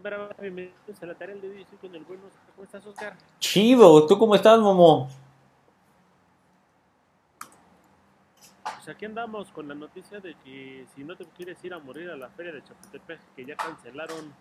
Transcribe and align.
cámara, 0.00 0.34
bienvenidos 0.40 1.02
a 1.02 1.06
la 1.06 1.14
tarea 1.14 1.36
del 1.36 1.54
día 1.54 1.66
de 1.70 1.76
con 1.76 1.94
el 1.94 2.04
bueno. 2.04 2.22
¿Cómo 2.54 2.64
estás, 2.64 2.86
Oscar? 2.86 3.14
Chido, 3.38 4.06
¿tú 4.06 4.18
cómo 4.18 4.34
estás, 4.34 4.58
Momo? 4.58 5.10
Pues 8.62 8.88
aquí 8.88 9.04
andamos 9.04 9.48
con 9.48 9.68
la 9.68 9.74
noticia 9.74 10.20
de 10.20 10.34
que 10.42 10.86
si 10.94 11.04
no 11.04 11.16
te 11.16 11.26
quieres 11.36 11.62
ir 11.64 11.74
a 11.74 11.78
morir 11.78 12.08
a 12.08 12.16
la 12.16 12.30
feria 12.30 12.52
de 12.52 12.62
Chapultepec, 12.62 13.20
que 13.36 13.44
ya 13.44 13.56
cancelaron, 13.56 14.32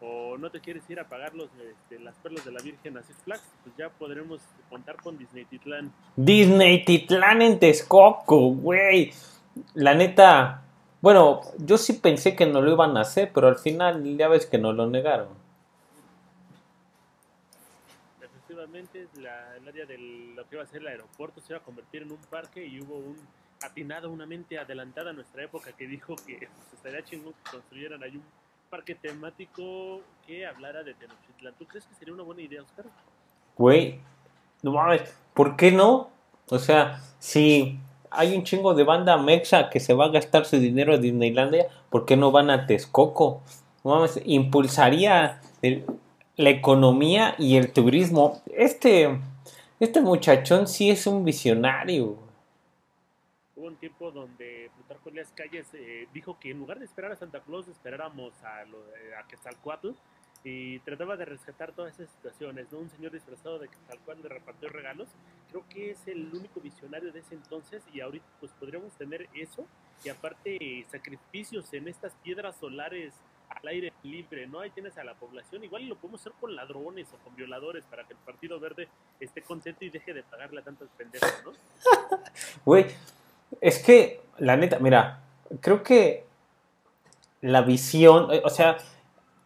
o 0.00 0.38
no 0.38 0.50
te 0.50 0.60
quieres 0.60 0.88
ir 0.88 1.00
a 1.00 1.08
pagar 1.08 1.34
los, 1.34 1.48
este, 1.68 1.98
las 1.98 2.14
perlas 2.16 2.44
de 2.44 2.52
la 2.52 2.62
Virgen 2.62 2.96
a 2.96 3.02
Six 3.02 3.18
Flags, 3.24 3.42
pues 3.64 3.74
ya 3.76 3.88
podremos 3.88 4.40
contar 4.70 4.96
con 5.02 5.18
Disney 5.18 5.46
Titlán. 5.46 5.92
Disney 6.14 6.84
Titlán 6.84 7.42
en 7.42 7.58
Texcoco, 7.58 8.52
güey. 8.52 9.12
La 9.74 9.94
neta, 9.94 10.62
bueno, 11.00 11.40
yo 11.58 11.78
sí 11.78 11.94
pensé 11.94 12.34
que 12.34 12.46
no 12.46 12.60
lo 12.60 12.72
iban 12.72 12.96
a 12.96 13.02
hacer, 13.02 13.30
pero 13.32 13.48
al 13.48 13.56
final 13.56 14.16
ya 14.16 14.28
ves 14.28 14.46
que 14.46 14.58
no 14.58 14.72
lo 14.72 14.86
negaron. 14.88 15.28
Efectivamente, 18.20 19.06
la, 19.20 19.56
el 19.56 19.68
área 19.68 19.86
de 19.86 19.98
lo 20.34 20.48
que 20.48 20.56
iba 20.56 20.64
a 20.64 20.66
ser 20.66 20.80
el 20.80 20.88
aeropuerto 20.88 21.40
se 21.40 21.52
iba 21.52 21.58
a 21.58 21.62
convertir 21.62 22.02
en 22.02 22.12
un 22.12 22.18
parque 22.30 22.64
y 22.66 22.80
hubo 22.80 22.96
un 22.96 23.16
atinado, 23.62 24.10
una 24.10 24.26
mente 24.26 24.58
adelantada 24.58 25.10
a 25.10 25.12
nuestra 25.12 25.44
época 25.44 25.72
que 25.72 25.86
dijo 25.86 26.16
que 26.16 26.38
pues, 26.38 26.72
estaría 26.74 27.04
chingón 27.04 27.32
que 27.32 27.50
construyeran 27.50 28.02
ahí 28.02 28.16
un 28.16 28.24
parque 28.70 28.94
temático 28.94 30.00
que 30.26 30.46
hablara 30.46 30.82
de 30.82 30.94
Tenochtitlan. 30.94 31.54
¿Tú 31.54 31.66
crees 31.66 31.86
que 31.86 31.94
sería 31.94 32.14
una 32.14 32.22
buena 32.22 32.42
idea, 32.42 32.62
Oscar? 32.62 32.86
Güey, 33.56 34.00
no 34.62 34.72
mames, 34.72 35.16
¿por 35.34 35.56
qué 35.56 35.72
no? 35.72 36.10
O 36.50 36.58
sea, 36.58 37.00
si 37.18 37.78
hay 38.10 38.36
un 38.36 38.44
chingo 38.44 38.74
de 38.74 38.84
banda 38.84 39.16
mexa 39.16 39.70
que 39.70 39.80
se 39.80 39.94
va 39.94 40.06
a 40.06 40.10
gastar 40.10 40.44
su 40.44 40.58
dinero 40.58 40.94
en 40.94 41.02
Disneylandia, 41.02 41.68
¿por 41.90 42.04
qué 42.04 42.16
no 42.16 42.30
van 42.30 42.50
a 42.50 42.66
Texcoco? 42.66 43.42
Impulsaría 44.24 45.40
la 46.36 46.50
economía 46.50 47.34
y 47.38 47.56
el 47.56 47.72
turismo. 47.72 48.42
Este, 48.46 49.18
este 49.80 50.00
muchachón 50.00 50.66
sí 50.66 50.90
es 50.90 51.06
un 51.06 51.24
visionario. 51.24 52.16
Hubo 53.56 53.66
un 53.66 53.76
tiempo 53.76 54.10
donde 54.10 54.70
Plutarco 54.76 55.08
Elias 55.08 55.32
Calles 55.34 55.66
eh, 55.74 56.06
dijo 56.12 56.38
que 56.38 56.50
en 56.50 56.58
lugar 56.58 56.78
de 56.78 56.84
esperar 56.84 57.12
a 57.12 57.16
Santa 57.16 57.40
Claus, 57.40 57.66
esperáramos 57.68 58.32
a, 58.44 58.64
lo, 58.64 58.78
a 59.18 59.26
Quetzalcoatl 59.26 59.90
y 60.44 60.78
trataba 60.80 61.16
de 61.16 61.24
rescatar 61.24 61.72
todas 61.72 61.94
esas 61.94 62.10
situaciones, 62.10 62.70
¿no? 62.70 62.78
Un 62.78 62.90
señor 62.90 63.12
disfrazado 63.12 63.58
de 63.58 63.68
tal 63.88 63.98
cual 64.00 64.22
de 64.22 64.28
repartió 64.28 64.68
regalos, 64.68 65.08
creo 65.50 65.64
que 65.68 65.90
es 65.90 66.06
el 66.06 66.32
único 66.32 66.60
visionario 66.60 67.12
de 67.12 67.20
ese 67.20 67.34
entonces 67.34 67.82
y 67.92 68.00
ahorita 68.00 68.26
pues 68.40 68.52
podríamos 68.52 68.92
tener 68.94 69.28
eso 69.34 69.66
y 70.04 70.08
aparte 70.08 70.86
sacrificios 70.90 71.72
en 71.72 71.88
estas 71.88 72.12
piedras 72.22 72.56
solares 72.56 73.14
al 73.48 73.68
aire 73.68 73.92
libre, 74.02 74.46
¿no? 74.46 74.60
Ahí 74.60 74.70
tienes 74.70 74.96
a 74.98 75.04
la 75.04 75.14
población, 75.14 75.64
igual 75.64 75.88
lo 75.88 75.96
podemos 75.96 76.20
hacer 76.20 76.32
con 76.40 76.54
ladrones 76.54 77.08
o 77.12 77.24
con 77.24 77.34
violadores 77.34 77.84
para 77.86 78.04
que 78.04 78.12
el 78.12 78.18
Partido 78.20 78.60
Verde 78.60 78.88
esté 79.20 79.42
contento 79.42 79.84
y 79.84 79.90
deje 79.90 80.12
de 80.12 80.22
pagarle 80.22 80.60
a 80.60 80.64
tantas 80.64 80.88
pendejas, 80.96 81.42
¿no? 81.44 81.52
Güey, 82.64 82.86
es 83.60 83.78
que, 83.82 84.20
la 84.38 84.56
neta, 84.56 84.78
mira, 84.78 85.20
creo 85.60 85.82
que 85.82 86.24
la 87.40 87.62
visión, 87.62 88.32
eh, 88.32 88.42
o 88.44 88.50
sea, 88.50 88.76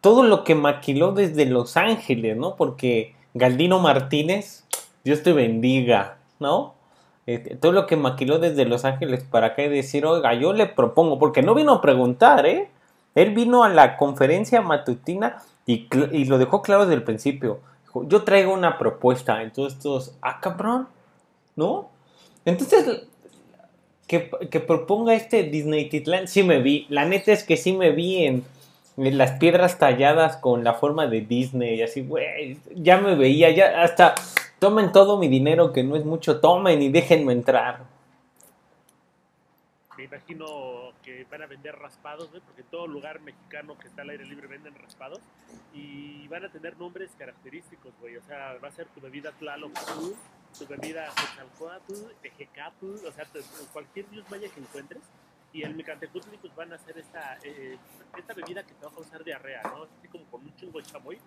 todo 0.03 0.25
lo 0.25 0.45
que 0.45 0.55
maquiló 0.55 1.13
desde 1.13 1.47
Los 1.47 1.79
Ángeles, 1.79 2.37
¿no? 2.37 2.57
Porque 2.57 3.15
Galdino 3.35 3.79
Martínez, 3.79 4.65
Dios 5.05 5.23
te 5.23 5.33
bendiga, 5.33 6.19
¿no? 6.41 6.75
Este, 7.25 7.55
todo 7.55 7.71
lo 7.71 7.87
que 7.87 7.97
maquiló 7.97 8.41
desde 8.41 8.65
Los 8.65 8.85
Ángeles 8.85 9.23
para 9.23 9.49
acá 9.49 9.63
y 9.63 9.69
decir, 9.69 10.05
oiga, 10.05 10.35
yo 10.35 10.53
le 10.53 10.67
propongo, 10.67 11.21
porque 11.21 11.43
no 11.43 11.55
vino 11.55 11.75
a 11.75 11.81
preguntar, 11.81 12.45
¿eh? 12.47 12.69
Él 13.15 13.31
vino 13.31 13.63
a 13.63 13.69
la 13.69 13.97
conferencia 13.97 14.61
matutina 14.61 15.41
y, 15.67 15.87
y 16.11 16.25
lo 16.25 16.39
dejó 16.39 16.63
claro 16.63 16.83
desde 16.83 16.95
el 16.95 17.05
principio. 17.05 17.61
Dijo, 17.85 18.09
yo 18.09 18.25
traigo 18.25 18.53
una 18.53 18.79
propuesta. 18.79 19.41
Entonces 19.43 19.79
todos, 19.79 20.17
ah, 20.21 20.41
cabrón, 20.41 20.89
¿no? 21.55 21.91
Entonces, 22.45 23.03
que, 24.09 24.31
que 24.51 24.59
proponga 24.59 25.15
este 25.15 25.45
Disney 25.45 25.89
Titlan, 25.89 26.27
sí 26.27 26.43
me 26.43 26.61
vi. 26.61 26.87
La 26.89 27.05
neta 27.05 27.31
es 27.31 27.45
que 27.45 27.57
sí 27.57 27.73
me 27.73 27.93
vi 27.93 28.25
en 28.25 28.45
las 28.97 29.33
piedras 29.33 29.79
talladas 29.79 30.37
con 30.37 30.65
la 30.65 30.75
forma 30.75 31.07
de 31.07 31.23
Disney, 31.23 31.77
y 31.77 31.83
así, 31.83 32.03
güey, 32.03 32.59
ya 32.75 32.99
me 32.99 33.15
veía, 33.15 33.51
ya 33.51 33.83
hasta 33.83 34.15
tomen 34.59 34.93
todo 34.93 35.19
mi 35.19 35.29
dinero, 35.29 35.73
que 35.73 35.83
no 35.83 35.97
es 35.97 36.05
mucho, 36.05 36.41
tomen 36.41 36.83
y 36.83 36.91
déjenme 36.91 37.33
entrar. 37.33 37.81
Me 39.97 40.05
imagino 40.05 40.93
que 41.03 41.27
van 41.31 41.43
a 41.43 41.47
vender 41.47 41.77
raspados, 41.77 42.33
¿no? 42.33 42.41
porque 42.41 42.63
todo 42.63 42.87
lugar 42.87 43.21
mexicano 43.21 43.79
que 43.79 43.89
está 43.89 44.03
al 44.03 44.11
aire 44.11 44.25
libre 44.25 44.47
venden 44.47 44.75
raspados 44.75 45.21
y 45.75 46.27
van 46.29 46.45
a 46.45 46.49
tener 46.51 46.77
nombres 46.79 47.11
característicos, 47.19 47.93
güey. 48.01 48.17
O 48.17 48.23
sea, 48.23 48.57
va 48.63 48.69
a 48.69 48.73
ser 48.73 48.87
tu 48.89 49.01
bebida 49.01 49.33
Tlaloc, 49.33 49.73
tu 50.59 50.67
bebida 50.67 51.09
Quetzalcoatl, 51.15 52.15
Ejecatl, 52.23 53.07
o 53.07 53.13
sea, 53.13 53.27
cualquier 53.73 54.09
dios 54.11 54.25
maya 54.31 54.49
que 54.49 54.61
encuentres 54.61 55.03
y 55.53 55.63
el 55.63 55.75
Micantecutli 55.75 56.39
pues 56.39 56.55
van 56.57 56.73
a 56.73 56.77
hacer 56.77 56.99
esta, 56.99 57.39
eh, 57.45 57.77
esta 58.17 58.35
bebida 58.35 58.63
que 58.63 58.73
te 58.75 58.85
va 58.85 58.91
a 58.91 58.95
causar 58.95 59.23
diarrea, 59.23 59.61
¿no? 59.65 59.85
Así 59.99 60.09
como 60.09 60.25
con 60.31 60.43
un 60.43 60.55
chingo 60.57 60.79
de 60.79 60.85
chamoy, 60.85 61.19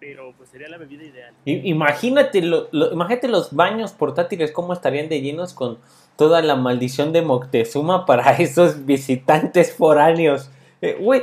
pero 0.00 0.32
pues 0.36 0.48
sería 0.48 0.68
la 0.68 0.78
bebida 0.78 1.04
ideal. 1.04 1.34
Imagínate, 1.44 2.38
imagínate 2.38 3.28
los 3.28 3.54
baños 3.54 3.92
portátiles, 3.92 4.52
cómo 4.52 4.72
estarían 4.72 5.08
de 5.08 5.20
llenos 5.20 5.52
con 5.52 5.78
toda 6.16 6.40
la 6.40 6.56
maldición 6.56 7.12
de 7.12 7.22
Moctezuma 7.22 8.06
para 8.06 8.32
esos 8.32 8.86
visitantes 8.86 9.74
foráneos. 9.74 10.50
Eh, 10.80 10.96
güey, 10.98 11.22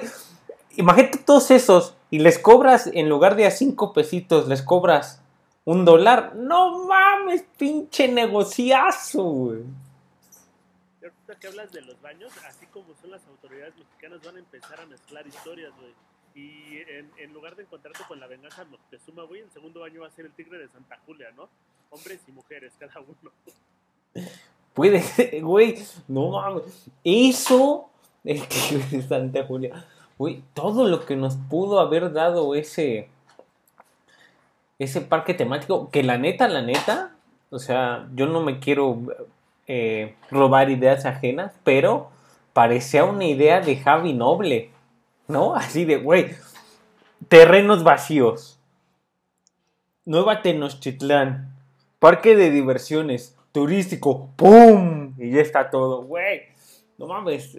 imagínate 0.78 1.18
todos 1.20 1.50
esos 1.52 1.96
y 2.12 2.20
les 2.20 2.38
cobras, 2.38 2.88
en 2.94 3.10
lugar 3.10 3.36
de 3.36 3.48
a 3.48 3.52
cinco 3.52 3.94
pesitos, 3.94 4.48
les 4.48 4.62
cobras 4.62 5.24
un 5.66 5.86
dólar. 5.86 6.36
No 6.36 6.86
mames, 6.86 7.44
pinche 7.58 8.08
negociazo, 8.08 9.24
güey 9.24 9.64
que 11.36 11.48
hablas 11.48 11.72
de 11.72 11.82
los 11.82 12.00
baños, 12.02 12.32
así 12.48 12.66
como 12.68 12.94
son 13.02 13.12
las 13.12 13.26
autoridades 13.28 13.76
mexicanas, 13.78 14.22
van 14.24 14.36
a 14.38 14.40
empezar 14.40 14.80
a 14.80 14.86
mezclar 14.86 15.26
historias, 15.28 15.72
güey. 15.80 15.94
Y 16.34 16.80
en, 17.18 17.34
lugar 17.34 17.56
de 17.56 17.64
encontrarte 17.64 18.04
con 18.08 18.20
la 18.20 18.28
venganza 18.28 18.64
Moctezuma, 18.64 19.24
güey, 19.24 19.42
el 19.42 19.52
segundo 19.52 19.82
baño 19.82 20.02
va 20.02 20.08
a 20.08 20.12
ser 20.12 20.26
el 20.26 20.32
tigre 20.32 20.58
de 20.60 20.70
Santa 20.70 20.98
Julia, 21.06 21.32
¿no? 21.36 21.50
Hombres 21.90 22.22
y 22.28 22.32
mujeres, 22.32 22.74
cada 22.80 23.02
uno. 23.02 23.32
Puede 24.74 25.42
güey, 25.42 25.78
no 26.08 26.30
mames. 26.30 26.90
Eso, 27.04 27.90
el 28.24 28.48
tigre 28.48 28.86
de 28.90 29.02
Santa 29.02 29.46
Julia. 29.46 29.86
Güey, 30.18 30.42
todo 30.54 30.88
lo 30.88 31.06
que 31.06 31.18
nos 31.18 31.36
pudo 31.36 31.80
haber 31.80 32.14
dado 32.14 32.56
ese. 32.56 33.10
Ese 34.80 35.02
parque 35.02 35.34
temático, 35.34 35.92
que 35.92 36.02
la 36.02 36.18
neta, 36.18 36.48
la 36.48 36.62
neta, 36.62 37.14
o 37.52 37.60
sea, 37.60 38.08
yo 38.16 38.26
no 38.26 38.42
me 38.42 38.60
quiero 38.60 38.98
eh, 39.68 40.16
robar 40.30 40.70
ideas 40.70 41.06
ajenas, 41.06 41.54
pero 41.64 42.10
parecía 42.54 43.06
una 43.06 43.26
idea 43.26 43.62
de 43.62 43.78
Javi 43.78 44.14
Noble, 44.14 44.70
¿no? 45.28 45.56
Así 45.56 45.86
de, 45.86 45.98
güey, 45.98 46.36
terrenos 47.28 47.84
vacíos, 47.84 48.60
Nueva 50.06 50.42
Tenochtitlán, 50.42 51.56
parque 52.00 52.36
de 52.36 52.50
diversiones, 52.50 53.38
turístico, 53.52 54.30
¡pum! 54.36 55.14
Y 55.18 55.32
ya 55.32 55.42
está 55.42 55.70
todo, 55.70 56.04
güey. 56.04 56.42
No 56.98 57.08
mames. 57.08 57.58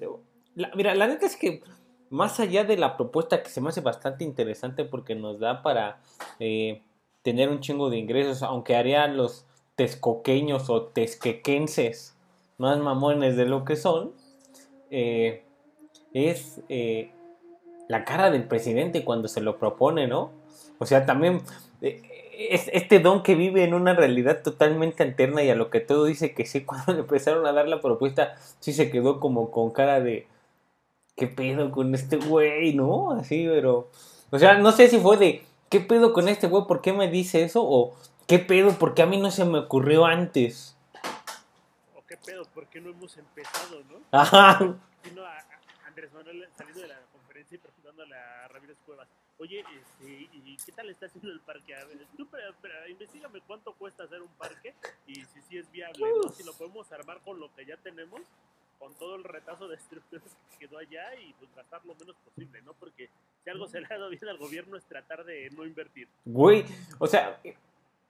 mira, 0.74 0.94
la 0.94 1.06
neta 1.06 1.26
es 1.26 1.36
que 1.36 1.62
más 2.10 2.38
allá 2.40 2.64
de 2.64 2.76
la 2.76 2.96
propuesta 2.96 3.42
que 3.42 3.48
se 3.48 3.60
me 3.60 3.70
hace 3.70 3.80
bastante 3.80 4.24
interesante 4.24 4.84
porque 4.84 5.14
nos 5.14 5.38
da 5.40 5.62
para 5.62 6.00
eh, 6.38 6.82
tener 7.22 7.48
un 7.48 7.60
chingo 7.60 7.88
de 7.88 7.98
ingresos, 7.98 8.42
aunque 8.42 8.76
haría 8.76 9.06
los 9.06 9.46
tescoqueños 9.82 10.70
o 10.70 10.82
tesquequenses 10.84 12.14
más 12.56 12.78
mamones 12.78 13.36
de 13.36 13.46
lo 13.46 13.64
que 13.64 13.74
son, 13.74 14.12
eh, 14.90 15.42
es 16.14 16.60
eh, 16.68 17.10
la 17.88 18.04
cara 18.04 18.30
del 18.30 18.44
presidente 18.44 19.04
cuando 19.04 19.26
se 19.26 19.40
lo 19.40 19.58
propone, 19.58 20.06
¿no? 20.06 20.30
O 20.78 20.86
sea, 20.86 21.04
también 21.04 21.42
eh, 21.80 22.00
es 22.38 22.70
este 22.72 23.00
don 23.00 23.24
que 23.24 23.34
vive 23.34 23.64
en 23.64 23.74
una 23.74 23.92
realidad 23.92 24.42
totalmente 24.44 25.02
alterna 25.02 25.42
y 25.42 25.50
a 25.50 25.56
lo 25.56 25.68
que 25.68 25.80
todo 25.80 26.04
dice 26.04 26.32
que 26.32 26.46
sí, 26.46 26.60
cuando 26.64 26.92
le 26.92 27.00
empezaron 27.00 27.44
a 27.44 27.52
dar 27.52 27.66
la 27.66 27.80
propuesta, 27.80 28.36
sí 28.60 28.72
se 28.72 28.88
quedó 28.88 29.18
como 29.18 29.50
con 29.50 29.72
cara 29.72 29.98
de, 29.98 30.28
¿qué 31.16 31.26
pedo 31.26 31.72
con 31.72 31.92
este 31.96 32.18
güey, 32.18 32.72
no? 32.72 33.10
Así, 33.10 33.48
pero, 33.48 33.88
o 34.30 34.38
sea, 34.38 34.58
no 34.58 34.70
sé 34.70 34.86
si 34.86 34.98
fue 34.98 35.16
de, 35.16 35.42
¿qué 35.70 35.80
pedo 35.80 36.12
con 36.12 36.28
este 36.28 36.46
güey? 36.46 36.66
¿Por 36.68 36.82
qué 36.82 36.92
me 36.92 37.10
dice 37.10 37.42
eso? 37.42 37.64
O, 37.68 37.96
¿Qué 38.26 38.38
pedo? 38.38 38.78
¿Por 38.78 38.94
qué 38.94 39.02
a 39.02 39.06
mí 39.06 39.18
no 39.18 39.30
se 39.30 39.44
me 39.44 39.58
ocurrió 39.58 40.04
antes? 40.04 40.76
¿O 41.94 42.04
qué 42.06 42.16
pedo? 42.16 42.44
¿Por 42.54 42.66
qué 42.68 42.80
no 42.80 42.90
hemos 42.90 43.16
empezado, 43.16 43.82
no? 43.84 44.00
Ajá. 44.10 44.76
Sino 45.02 45.24
a, 45.24 45.38
Andrés 45.86 46.12
Manuel 46.12 46.48
saliendo 46.56 46.80
de 46.82 46.88
la 46.88 47.00
conferencia 47.12 47.56
y 47.56 47.58
preguntándole 47.58 48.16
a 48.16 48.48
Ramírez 48.48 48.78
Cuevas, 48.86 49.08
oye, 49.38 49.60
este, 49.60 50.28
¿y 50.32 50.56
qué 50.64 50.72
tal 50.72 50.88
está 50.88 51.06
haciendo 51.06 51.30
el 51.30 51.40
parque? 51.40 51.74
A 51.74 51.84
ver, 51.84 52.06
tú, 52.16 52.26
pero, 52.30 52.54
pero, 52.62 52.88
investigame 52.88 53.40
cuánto 53.46 53.74
cuesta 53.74 54.04
hacer 54.04 54.22
un 54.22 54.32
parque 54.38 54.74
y 55.06 55.16
si 55.16 55.42
sí 55.48 55.58
es 55.58 55.70
viable, 55.70 56.06
¿no? 56.22 56.30
Si 56.30 56.44
lo 56.44 56.52
podemos 56.54 56.90
armar 56.92 57.20
con 57.20 57.38
lo 57.40 57.54
que 57.54 57.66
ya 57.66 57.76
tenemos 57.76 58.22
con 58.78 58.94
todo 58.94 59.14
el 59.14 59.22
retazo 59.22 59.68
de 59.68 59.76
estructuras 59.76 60.36
que 60.50 60.66
quedó 60.66 60.78
allá 60.78 61.14
y 61.14 61.32
pues 61.34 61.54
gastar 61.54 61.84
lo 61.84 61.94
menos 61.94 62.16
posible, 62.24 62.62
¿no? 62.62 62.72
Porque 62.74 63.08
si 63.44 63.50
algo 63.50 63.68
se 63.68 63.80
le 63.80 63.86
ha 63.86 63.90
dado 63.90 64.08
bien 64.10 64.28
al 64.28 64.38
gobierno 64.38 64.76
es 64.76 64.84
tratar 64.84 65.24
de 65.24 65.50
no 65.50 65.64
invertir. 65.64 66.08
Güey, 66.24 66.64
o 66.98 67.06
sea, 67.06 67.40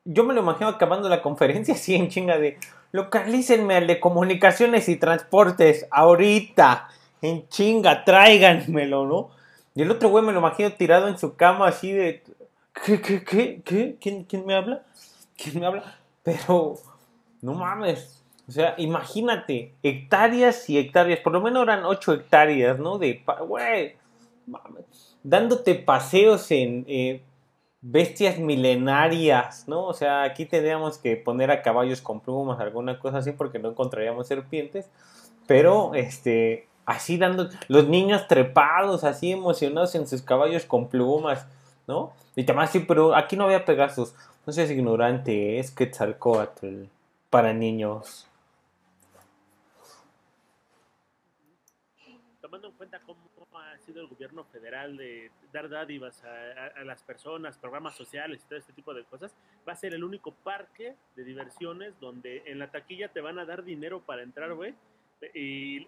yo 0.05 0.25
me 0.25 0.35
lo 0.35 0.41
imagino 0.41 0.69
acabando 0.69 1.09
la 1.09 1.23
conferencia 1.23 1.75
así 1.77 1.95
en 1.95 2.09
chinga 2.09 2.39
de 2.39 2.59
localícenme 2.93 3.77
al 3.77 3.87
de 3.87 4.01
comunicaciones 4.01 4.89
y 4.89 4.97
transportes 4.97 5.87
ahorita, 5.91 6.89
en 7.23 7.49
chinga, 7.49 8.05
tráiganmelo, 8.05 9.07
¿no? 9.07 9.31
Y 9.75 9.83
el 9.83 9.91
otro 9.91 10.11
güey 10.11 10.23
me 10.23 10.33
lo 10.33 10.41
imagino 10.41 10.73
tirado 10.73 11.09
en 11.09 11.17
su 11.17 11.35
cama 11.35 11.69
así 11.69 11.93
de 11.93 12.23
¿qué, 12.85 13.01
qué, 13.01 13.25
qué, 13.25 13.63
qué? 13.65 13.97
¿Quién, 13.99 14.25
quién 14.25 14.45
me 14.45 14.55
habla? 14.55 14.83
¿Quién 15.37 15.59
me 15.59 15.67
habla? 15.67 15.99
Pero, 16.23 16.75
no 17.41 17.55
mames. 17.55 18.23
O 18.49 18.53
sea, 18.53 18.75
imagínate, 18.77 19.73
hectáreas 19.83 20.69
y 20.69 20.79
hectáreas, 20.79 21.21
por 21.21 21.33
lo 21.33 21.41
menos 21.41 21.63
eran 21.63 21.85
8 21.85 22.13
hectáreas, 22.13 22.79
¿no? 22.79 22.99
De, 22.99 23.25
güey, 23.47 23.97
dándote 25.23 25.75
paseos 25.77 26.51
en 26.51 26.85
eh, 26.89 27.23
bestias 27.83 28.39
milenarias, 28.39 29.69
¿no? 29.69 29.85
O 29.85 29.93
sea, 29.93 30.23
aquí 30.23 30.47
tendríamos 30.47 30.99
que 30.99 31.17
poner 31.17 31.51
a 31.51 31.63
caballos 31.63 32.01
con 32.01 32.21
plumas, 32.21 32.61
alguna 32.61 32.99
cosa 32.99 33.19
así, 33.19 33.33
porque 33.33 33.59
no 33.59 33.71
encontraríamos 33.71 34.29
serpientes, 34.29 34.89
pero, 35.47 35.95
este, 35.95 36.69
así 36.87 37.19
dando, 37.19 37.51
los 37.69 37.89
niños 37.89 38.29
trepados, 38.29 39.05
así 39.05 39.33
emocionados 39.33 39.95
en 39.97 40.07
sus 40.07 40.23
caballos 40.23 40.65
con 40.65 40.89
plumas, 40.89 41.47
¿no? 41.87 42.13
Y 42.37 42.45
te 42.45 42.55
sí, 42.69 42.81
pero 42.81 43.15
aquí 43.15 43.37
no 43.37 43.45
había 43.45 43.65
Pegasus. 43.65 44.15
No 44.47 44.53
seas 44.53 44.71
ignorante, 44.71 45.59
es 45.59 45.71
Quetzalcoatl 45.71 46.85
para 47.31 47.53
niños. 47.53 48.27
Tomando 52.41 52.69
en 52.69 52.75
cuenta 52.75 53.01
cómo 53.07 53.22
sido 53.93 54.03
el 54.03 54.09
gobierno 54.09 54.45
federal 54.45 54.97
de 54.97 55.31
dar 55.53 55.69
dádivas 55.69 56.23
a, 56.25 56.83
las 56.85 57.03
personas, 57.03 57.59
programas 57.59 57.95
sociales 57.95 58.43
y 58.43 58.49
todo 58.49 58.59
este 58.59 58.73
tipo 58.73 58.95
de 58.95 59.05
cosas, 59.05 59.37
va 59.69 59.73
a 59.73 59.77
ser 59.77 59.93
el 59.95 60.03
único 60.03 60.33
parque 60.33 60.97
de 61.15 61.25
diversiones 61.25 61.99
donde 62.01 62.43
en 62.47 62.59
la 62.59 62.71
taquilla 62.71 63.09
te 63.09 63.21
van 63.21 63.39
a 63.39 63.45
dar 63.45 63.65
dinero 63.65 64.01
para 64.01 64.23
entrar, 64.23 64.55
güey. 64.55 64.75
Y, 65.35 65.87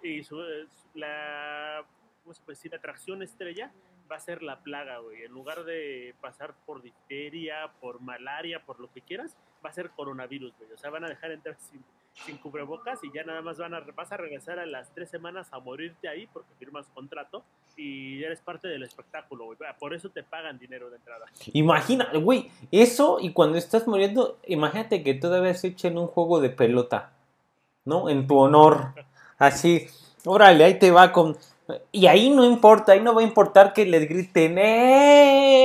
la, 0.95 1.85
¿cómo 2.23 2.35
se 2.35 2.43
puede 2.43 2.57
decir? 2.57 2.71
La 2.71 2.79
atracción 2.79 3.23
estrella 3.23 3.73
va 4.11 4.17
a 4.17 4.21
ser 4.21 4.43
la 4.43 4.61
plaga, 4.61 4.99
güey. 4.99 5.25
En 5.25 5.33
lugar 5.33 5.65
de 5.65 6.15
pasar 6.21 6.55
por 6.67 6.83
difteria, 6.83 7.73
por 7.81 8.01
malaria, 8.01 8.65
por 8.65 8.81
lo 8.81 8.93
que 8.93 9.01
quieras, 9.01 9.37
va 9.65 9.71
a 9.71 9.73
ser 9.73 9.91
coronavirus, 9.91 10.55
güey. 10.59 10.73
O 10.73 10.79
sea, 10.79 10.91
van 10.91 11.05
a 11.05 11.09
dejar 11.09 11.33
entrar 11.33 11.57
sin, 11.59 11.83
sin 12.25 12.39
cubrebocas 12.39 13.03
y 13.03 13.11
ya 13.13 13.25
nada 13.25 13.43
más 13.43 13.59
van 13.59 13.75
a, 13.75 13.81
vas 13.95 14.13
a 14.13 14.17
regresar 14.17 14.59
a 14.59 14.67
las 14.67 14.91
tres 14.95 15.11
semanas 15.11 15.49
a 15.51 15.59
morirte 15.59 16.09
ahí 16.09 16.27
porque 16.33 16.49
firmas 16.59 16.87
contrato 16.95 17.43
y 17.77 18.23
eres 18.23 18.41
parte 18.41 18.69
del 18.69 18.85
espectáculo, 18.85 19.47
güey. 19.47 19.59
Por 19.79 19.95
eso 19.95 20.09
te 20.11 20.23
pagan 20.23 20.59
dinero 20.59 20.89
de 20.91 20.97
entrada. 20.97 21.27
Imagina, 21.53 22.09
güey, 22.15 22.51
eso 22.71 23.19
y 23.21 23.33
cuando 23.33 23.59
estás 23.59 23.87
muriendo, 23.89 24.39
imagínate 24.47 25.03
que 25.03 25.15
todavía 25.15 25.55
se 25.55 25.69
echen 25.69 25.99
un 25.99 26.07
juego 26.07 26.41
de 26.41 26.51
pelota, 26.51 27.13
¿no? 27.85 28.09
En 28.09 28.27
tu 28.27 28.39
honor. 28.39 28.95
Así, 29.39 29.87
órale, 30.25 30.65
ahí 30.65 30.79
te 30.79 30.91
va 30.93 31.13
con 31.13 31.37
y 31.93 32.07
ahí 32.07 32.31
no 32.31 32.45
importa, 32.45 32.93
ahí 32.93 33.01
no 33.01 33.15
va 33.15 33.23
a 33.23 33.25
importar 33.25 33.73
que 33.73 33.87
les 33.87 34.07
griten, 34.09 34.59
¡eh! 34.59 35.65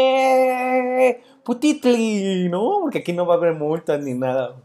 ¡Putitli! 1.43 2.47
¿No? 2.49 2.79
Porque 2.81 2.99
aquí 2.99 3.11
no 3.11 3.25
va 3.25 3.33
a 3.35 3.37
haber 3.37 3.55
multas 3.55 4.01
ni 4.01 4.13
nada. 4.13 4.55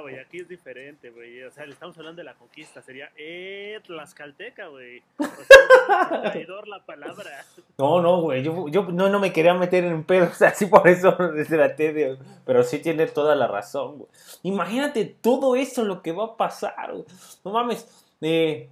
Güey, 0.00 0.18
aquí 0.18 0.38
es 0.38 0.48
diferente, 0.48 1.10
güey. 1.10 1.42
O 1.44 1.50
sea, 1.50 1.66
le 1.66 1.72
estamos 1.72 1.96
hablando 1.98 2.20
de 2.20 2.24
la 2.24 2.34
conquista. 2.34 2.82
Sería, 2.82 3.10
¡eh! 3.16 3.80
Tlaxcalteca, 3.84 4.68
güey. 4.68 5.02
O 5.18 5.24
sea, 5.24 6.22
traidor 6.32 6.68
la 6.68 6.84
palabra. 6.84 7.44
No, 7.78 8.00
no, 8.00 8.20
güey. 8.20 8.42
Yo, 8.42 8.68
yo 8.68 8.84
no, 8.84 9.08
no 9.08 9.18
me 9.20 9.32
quería 9.32 9.54
meter 9.54 9.84
en 9.84 10.04
pedos, 10.04 10.40
así 10.42 10.66
por 10.66 10.88
eso 10.88 11.16
traté 11.48 11.92
de. 11.92 12.18
Pero 12.44 12.62
sí 12.62 12.78
tiene 12.78 13.06
toda 13.06 13.34
la 13.34 13.46
razón, 13.46 13.98
güey. 13.98 14.10
Imagínate 14.42 15.04
todo 15.04 15.56
eso 15.56 15.84
lo 15.84 16.02
que 16.02 16.12
va 16.12 16.24
a 16.24 16.36
pasar, 16.36 16.92
güey. 16.92 17.04
No 17.44 17.52
mames. 17.52 17.86
Eh, 18.20 18.68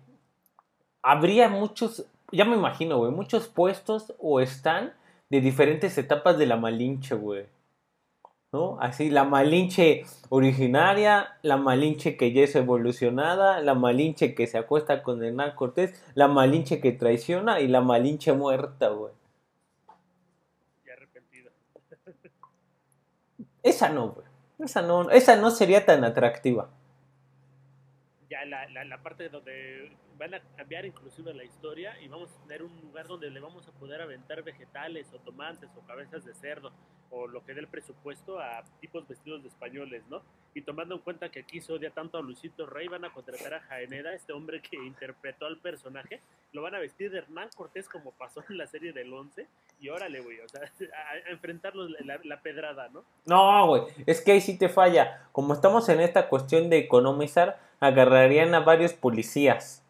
habría 1.07 1.49
muchos, 1.49 2.05
ya 2.33 2.45
me 2.45 2.57
imagino, 2.57 2.99
güey, 2.99 3.13
muchos 3.13 3.47
puestos 3.47 4.13
o 4.19 4.41
están 4.41 4.93
de 5.31 5.41
diferentes 5.41 5.97
etapas 5.99 6.37
de 6.37 6.47
la 6.47 6.57
Malinche, 6.57 7.15
güey. 7.15 7.47
¿No? 8.53 8.79
Así, 8.81 9.11
la 9.11 9.25
Malinche 9.25 10.05
originaria, 10.29 11.37
la 11.43 11.57
Malinche 11.57 12.17
que 12.17 12.33
ya 12.33 12.43
es 12.43 12.55
evolucionada, 12.55 13.61
la 13.61 13.75
Malinche 13.75 14.35
que 14.35 14.47
se 14.47 14.57
acuesta 14.57 15.03
con 15.03 15.23
Hernán 15.23 15.55
Cortés, 15.55 16.01
la 16.15 16.29
Malinche 16.29 16.81
que 16.81 16.93
traiciona 16.93 17.61
y 17.61 17.69
la 17.69 17.81
Malinche 17.81 18.33
muerta, 18.33 18.89
güey. 18.89 19.13
Y 20.87 20.91
arrepentida. 20.91 21.51
Esa 23.63 23.89
no, 23.89 24.11
güey. 24.11 24.27
Esa 24.59 24.81
no, 24.81 25.11
esa 25.11 25.37
no 25.37 25.51
sería 25.51 25.85
tan 25.85 26.05
atractiva. 26.05 26.71
La, 28.47 28.69
la, 28.69 28.85
la 28.85 29.03
parte 29.03 29.29
donde 29.29 29.91
van 30.19 30.35
a 30.35 30.41
cambiar 30.57 30.87
inclusive 30.87 31.35
la 31.35 31.45
historia 31.45 32.01
y 32.01 32.09
vamos 32.09 32.31
a 32.33 32.43
tener 32.43 32.63
un 32.63 32.81
lugar 32.81 33.07
donde 33.07 33.31
le 33.31 33.41
vamos 33.41 33.67
a 33.69 33.73
poder 33.73 34.01
aventar 34.01 34.43
vegetales 34.43 35.13
o 35.13 35.19
tomates 35.19 35.71
o 35.77 35.81
cabezas 35.87 36.25
de 36.25 36.35
cerdo 36.35 36.73
o 37.11 37.27
lo 37.27 37.45
que 37.45 37.55
dé 37.55 37.61
el 37.61 37.69
presupuesto 37.69 38.39
a 38.41 38.65
tipos 38.81 39.07
vestidos 39.07 39.43
de 39.43 39.49
españoles, 39.49 40.05
¿no? 40.09 40.23
Y 40.57 40.63
tomando 40.63 40.95
en 40.95 41.03
cuenta 41.03 41.29
que 41.29 41.41
aquí 41.41 41.61
se 41.61 41.71
odia 41.71 41.91
tanto 41.91 42.17
a 42.17 42.23
Luisito 42.23 42.65
Rey, 42.65 42.89
van 42.89 43.05
a 43.05 43.13
contratar 43.13 43.53
a 43.53 43.61
Jaeneda, 43.61 44.15
este 44.15 44.33
hombre 44.33 44.63
que 44.63 44.79
interpretó 44.79 45.45
al 45.45 45.59
personaje, 45.59 46.23
lo 46.55 46.63
van 46.63 46.75
a 46.75 46.79
vestir 46.79 47.11
de 47.11 47.19
Hernán 47.19 47.51
Cortés 47.55 47.91
como 47.91 48.13
pasó 48.13 48.43
en 48.49 48.57
la 48.57 48.67
serie 48.67 48.95
del 48.95 49.13
11 49.13 49.47
y 49.81 49.91
órale, 49.91 50.23
güey, 50.23 50.41
o 50.41 50.49
sea, 50.49 50.63
a, 50.63 51.31
enfrentarlos 51.31 51.91
la, 52.01 52.19
la, 52.25 52.41
pedrada, 52.41 52.89
¿no? 52.89 53.05
No, 53.27 53.67
güey, 53.67 53.83
es 54.07 54.23
que 54.23 54.33
ahí 54.33 54.41
sí 54.41 54.57
te 54.57 54.71
falla. 54.71 55.29
Como 55.31 55.53
estamos 55.53 55.91
en 55.91 56.01
esta 56.01 56.31
cuestión 56.31 56.71
de 56.71 56.79
economizar, 56.79 57.61
agarrarían 57.79 58.55
a 58.55 58.61
varios 58.61 58.95
policías 58.95 59.87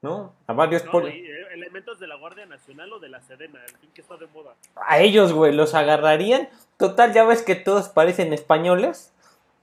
¿no? 0.00 0.32
A 0.46 0.52
varios 0.52 0.84
eh, 0.84 1.46
elementos 1.52 1.98
de 1.98 2.06
la 2.06 2.16
Guardia 2.16 2.46
Nacional 2.46 2.92
o 2.92 2.98
de 2.98 3.08
la 3.08 3.20
Sedena, 3.20 3.60
el 3.64 3.76
fin 3.76 3.90
que 3.92 4.00
está 4.00 4.16
de 4.16 4.26
moda. 4.28 4.54
A 4.76 5.00
ellos, 5.00 5.32
güey, 5.32 5.52
los 5.52 5.74
agarrarían. 5.74 6.48
Total, 6.76 7.12
ya 7.12 7.24
ves 7.24 7.42
que 7.42 7.56
todos 7.56 7.88
parecen 7.88 8.32
españoles, 8.32 9.12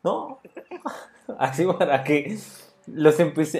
¿no? 0.05 0.39
Así 1.37 1.65
para 1.65 2.03
que 2.05 2.37
los, 2.87 3.15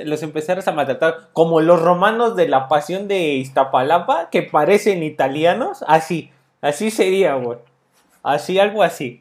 los 0.06 0.24
empezaras 0.24 0.68
a 0.68 0.72
maltratar. 0.72 1.30
Como 1.34 1.60
los 1.60 1.82
romanos 1.82 2.38
de 2.38 2.48
la 2.48 2.70
pasión 2.70 3.10
de 3.10 3.34
Iztapalapa, 3.34 4.30
que 4.30 4.44
parecen 4.44 5.04
italianos. 5.04 5.84
Así, 5.88 6.32
así 6.62 6.92
sería, 6.92 7.36
güey. 7.36 7.60
Así, 8.24 8.58
algo 8.60 8.82
así 8.82 9.20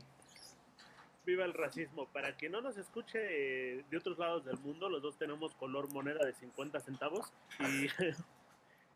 viva 1.25 1.45
el 1.45 1.55
racismo. 1.55 2.07
Para 2.13 2.37
que 2.37 2.49
no 2.49 2.61
nos 2.61 2.77
escuche 2.77 3.19
de 3.19 3.97
otros 3.97 4.19
lados 4.19 4.45
del 4.45 4.59
mundo, 4.59 4.89
los 4.89 5.03
dos 5.03 5.17
tenemos 5.17 5.55
color 5.55 5.91
moneda 5.93 6.25
de 6.25 6.33
50 6.35 6.81
centavos 6.81 7.33
y, 7.61 7.89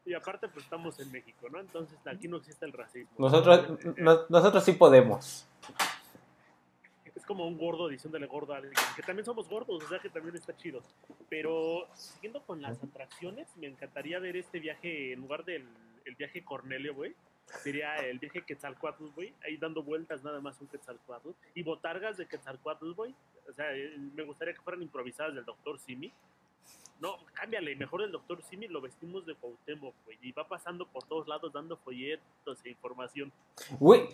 y 0.11 0.15
aparte 0.15 0.49
pues 0.49 0.65
estamos 0.65 0.99
en 1.01 1.11
México, 1.11 1.49
¿no? 1.51 1.61
Entonces 1.61 1.99
aquí 2.07 2.29
no 2.29 2.39
existe 2.39 2.67
el 2.67 2.73
racismo. 2.73 3.11
Nosotros, 3.19 3.79
nosotros 4.29 4.65
sí 4.65 4.73
podemos. 4.73 5.47
Como 7.29 7.47
un 7.47 7.59
gordo 7.59 7.89
diciéndole 7.89 8.27
gordo 8.27 8.55
a 8.55 8.57
alguien, 8.57 8.75
que 8.97 9.03
también 9.03 9.25
somos 9.25 9.49
gordos, 9.49 9.85
o 9.85 9.89
sea 9.89 10.01
que 10.01 10.09
también 10.09 10.35
está 10.35 10.57
chido. 10.57 10.83
Pero 11.29 11.87
siguiendo 11.95 12.43
con 12.43 12.61
las 12.61 12.83
atracciones, 12.83 13.55
me 13.57 13.69
encantaría 13.69 14.19
ver 14.19 14.37
este 14.37 14.59
viaje 14.59 15.13
en 15.13 15.21
lugar 15.21 15.45
del 15.45 15.69
el 16.07 16.15
viaje 16.15 16.43
Cornelio, 16.43 16.95
güey 16.95 17.15
sería 17.63 17.97
el 17.97 18.19
viaje 18.19 18.43
Quetzalcoatl, 18.43 19.07
güey, 19.15 19.33
ahí 19.45 19.57
dando 19.57 19.83
vueltas 19.83 20.23
nada 20.23 20.41
más 20.41 20.61
un 20.61 20.69
Quetzalcoatl, 20.69 21.31
y 21.55 21.63
botargas 21.63 22.17
de 22.17 22.27
Quetzalcoatl, 22.27 22.93
güey, 22.93 23.15
o 23.49 23.53
sea, 23.53 23.75
eh, 23.75 23.97
me 24.15 24.23
gustaría 24.25 24.55
que 24.55 24.61
fueran 24.61 24.83
improvisadas 24.83 25.35
del 25.35 25.45
Doctor 25.45 25.79
Simi. 25.79 26.13
No, 27.01 27.17
cámbiale, 27.33 27.77
mejor 27.77 28.03
el 28.03 28.11
Doctor 28.11 28.43
Simi 28.43 28.67
lo 28.67 28.81
vestimos 28.81 29.25
de 29.25 29.35
Cuauhtémoc, 29.37 29.95
güey, 30.05 30.19
y 30.21 30.33
va 30.33 30.47
pasando 30.49 30.87
por 30.87 31.05
todos 31.05 31.29
lados 31.29 31.53
dando 31.53 31.77
folletos 31.77 32.65
e 32.65 32.71
información. 32.71 33.33
Güey, 33.79 34.09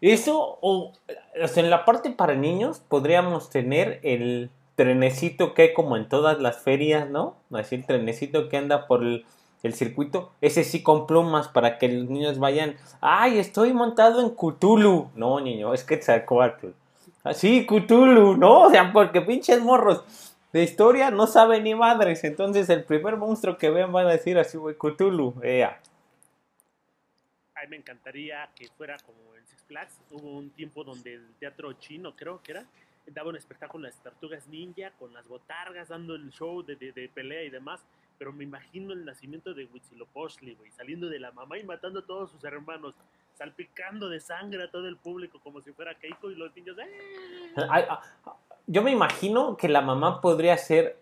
eso, 0.00 0.58
o, 0.60 0.92
sea, 1.46 1.62
en 1.62 1.70
la 1.70 1.84
parte 1.84 2.10
para 2.10 2.34
niños 2.34 2.80
podríamos 2.80 3.50
tener 3.50 4.00
el 4.02 4.50
trenecito 4.74 5.54
que 5.54 5.62
hay 5.62 5.74
como 5.74 5.96
en 5.96 6.08
todas 6.08 6.38
las 6.40 6.58
ferias, 6.58 7.08
¿no? 7.08 7.36
Así 7.52 7.76
el 7.76 7.86
trenecito 7.86 8.48
que 8.48 8.58
anda 8.58 8.86
por 8.86 9.02
el 9.02 9.24
circuito, 9.74 10.32
ese 10.40 10.64
sí 10.64 10.82
con 10.82 11.06
plumas 11.06 11.48
para 11.48 11.78
que 11.78 11.88
los 11.88 12.08
niños 12.08 12.38
vayan, 12.38 12.76
ay, 13.00 13.38
estoy 13.38 13.72
montado 13.72 14.20
en 14.20 14.30
Cthulhu. 14.30 15.10
No, 15.14 15.40
niño, 15.40 15.74
es 15.74 15.82
que 15.82 15.96
Quetzalcoatl. 15.96 16.68
Así, 17.24 17.66
Cthulhu, 17.66 18.36
¿no? 18.36 18.62
O 18.62 18.70
sea, 18.70 18.92
porque 18.92 19.20
pinches 19.20 19.60
morros 19.60 20.04
de 20.52 20.62
historia 20.62 21.10
no 21.10 21.26
saben 21.26 21.64
ni 21.64 21.74
madres. 21.74 22.22
Entonces, 22.24 22.68
el 22.68 22.84
primer 22.84 23.16
monstruo 23.16 23.58
que 23.58 23.70
vean 23.70 23.92
van 23.92 24.06
a 24.06 24.12
decir 24.12 24.38
así, 24.38 24.56
güey, 24.56 24.76
Cthulhu, 24.76 25.34
ea. 25.42 25.80
Ay, 27.54 27.68
me 27.68 27.76
encantaría 27.76 28.48
que 28.54 28.68
fuera 28.68 28.96
como 29.04 29.35
Flags. 29.66 30.00
Hubo 30.10 30.38
un 30.38 30.50
tiempo 30.50 30.84
donde 30.84 31.14
el 31.14 31.34
teatro 31.38 31.72
chino, 31.74 32.14
creo 32.14 32.42
que 32.42 32.52
era, 32.52 32.64
daba 33.06 33.30
un 33.30 33.36
espectáculo 33.36 33.84
las 33.84 34.02
tortugas 34.02 34.46
ninja 34.48 34.90
con 34.98 35.12
las 35.12 35.26
botargas 35.28 35.88
dando 35.88 36.14
el 36.14 36.30
show 36.30 36.62
de, 36.62 37.10
pelea 37.14 37.42
y 37.42 37.50
demás. 37.50 37.84
Pero 38.18 38.32
me 38.32 38.44
imagino 38.44 38.92
el 38.92 39.04
nacimiento 39.04 39.52
de 39.52 39.66
Huitzilopochtli, 39.66 40.54
güey, 40.54 40.70
saliendo 40.70 41.08
de 41.08 41.20
la 41.20 41.32
mamá 41.32 41.58
y 41.58 41.64
matando 41.64 42.00
a 42.00 42.06
todos 42.06 42.30
sus 42.30 42.42
hermanos, 42.44 42.94
salpicando 43.34 44.08
de 44.08 44.20
sangre 44.20 44.62
a 44.64 44.70
todo 44.70 44.88
el 44.88 44.96
público 44.96 45.38
como 45.44 45.60
si 45.60 45.72
fuera 45.72 45.94
Keiko 45.94 46.30
y 46.30 46.34
los 46.34 46.54
niños. 46.56 46.78
¡eh! 46.78 47.54
Ay, 47.68 47.84
ah, 47.88 48.00
Yo 48.66 48.82
me 48.82 48.90
imagino 48.90 49.56
que 49.56 49.68
la 49.68 49.82
mamá 49.82 50.22
podría 50.22 50.56
ser 50.56 50.98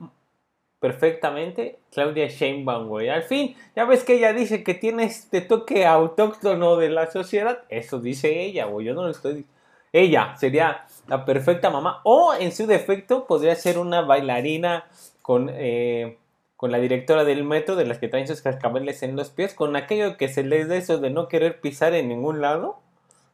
perfectamente 0.84 1.78
Claudia 1.90 2.28
Sheinbaum, 2.28 2.88
güey. 2.88 3.08
Al 3.08 3.22
fin, 3.22 3.56
ya 3.74 3.86
ves 3.86 4.04
que 4.04 4.16
ella 4.16 4.34
dice 4.34 4.62
que 4.62 4.74
tiene 4.74 5.04
este 5.04 5.40
toque 5.40 5.86
autóctono 5.86 6.76
de 6.76 6.90
la 6.90 7.10
sociedad. 7.10 7.60
Eso 7.70 8.00
dice 8.00 8.42
ella, 8.42 8.66
güey. 8.66 8.84
Yo 8.84 8.92
no 8.92 9.04
lo 9.04 9.08
estoy. 9.08 9.46
Ella 9.94 10.36
sería 10.36 10.84
la 11.06 11.24
perfecta 11.24 11.70
mamá. 11.70 12.02
O 12.04 12.34
en 12.38 12.52
su 12.52 12.66
defecto 12.66 13.26
podría 13.26 13.56
ser 13.56 13.78
una 13.78 14.02
bailarina 14.02 14.84
con, 15.22 15.48
eh, 15.54 16.18
con 16.58 16.70
la 16.70 16.76
directora 16.76 17.24
del 17.24 17.44
metro, 17.44 17.76
de 17.76 17.86
las 17.86 17.96
que 17.96 18.08
traen 18.08 18.28
sus 18.28 18.42
cascabeles 18.42 19.02
en 19.02 19.16
los 19.16 19.30
pies, 19.30 19.54
con 19.54 19.76
aquello 19.76 20.18
que 20.18 20.28
se 20.28 20.44
les 20.44 20.68
da 20.68 20.76
eso 20.76 20.98
de 20.98 21.08
no 21.08 21.28
querer 21.28 21.62
pisar 21.62 21.94
en 21.94 22.10
ningún 22.10 22.42
lado. 22.42 22.76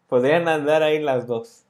Podrían 0.09 0.47
andar 0.47 0.85
ahí 0.85 1.01
las 1.01 1.27
dos. 1.27 1.65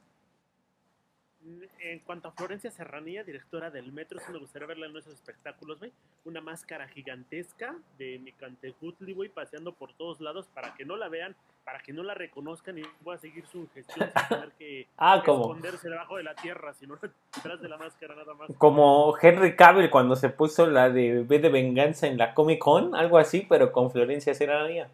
En 1.91 1.99
cuanto 1.99 2.29
a 2.29 2.31
Florencia 2.31 2.71
Serranía, 2.71 3.25
directora 3.25 3.69
del 3.69 3.91
Metro, 3.91 4.17
sí 4.17 4.31
me 4.31 4.39
gustaría 4.39 4.65
verla 4.65 4.87
en 4.87 4.95
esos 4.95 5.13
espectáculos, 5.13 5.77
güey. 5.77 5.91
Una 6.23 6.39
máscara 6.39 6.87
gigantesca 6.87 7.75
de 7.97 8.17
Micantecutli, 8.19 9.13
güey, 9.13 9.27
paseando 9.27 9.73
por 9.73 9.91
todos 9.95 10.21
lados 10.21 10.47
para 10.53 10.73
que 10.73 10.85
no 10.85 10.95
la 10.95 11.09
vean, 11.09 11.35
para 11.65 11.79
que 11.79 11.91
no 11.91 12.01
la 12.01 12.13
reconozcan 12.13 12.77
y 12.77 12.83
pueda 13.03 13.17
seguir 13.17 13.45
su 13.45 13.67
gestión 13.73 14.09
sin 14.09 14.27
tener 14.29 14.51
que 14.51 14.87
Ah, 14.97 15.17
esconderse 15.17 15.89
debajo 15.89 16.15
de 16.15 16.23
la 16.23 16.33
tierra, 16.33 16.73
sino 16.73 16.97
detrás 17.35 17.61
de 17.61 17.67
la 17.67 17.75
máscara 17.75 18.15
nada 18.15 18.35
más. 18.35 18.49
como 18.57 19.13
Henry 19.21 19.57
Cavill 19.57 19.89
cuando 19.89 20.15
se 20.15 20.29
puso 20.29 20.67
la 20.67 20.89
de 20.89 21.19
V 21.19 21.39
de 21.39 21.49
Venganza 21.49 22.07
en 22.07 22.17
la 22.17 22.33
Comic 22.33 22.59
Con, 22.59 22.95
algo 22.95 23.17
así, 23.17 23.45
pero 23.49 23.73
con 23.73 23.91
Florencia 23.91 24.33
Serranía. 24.33 24.87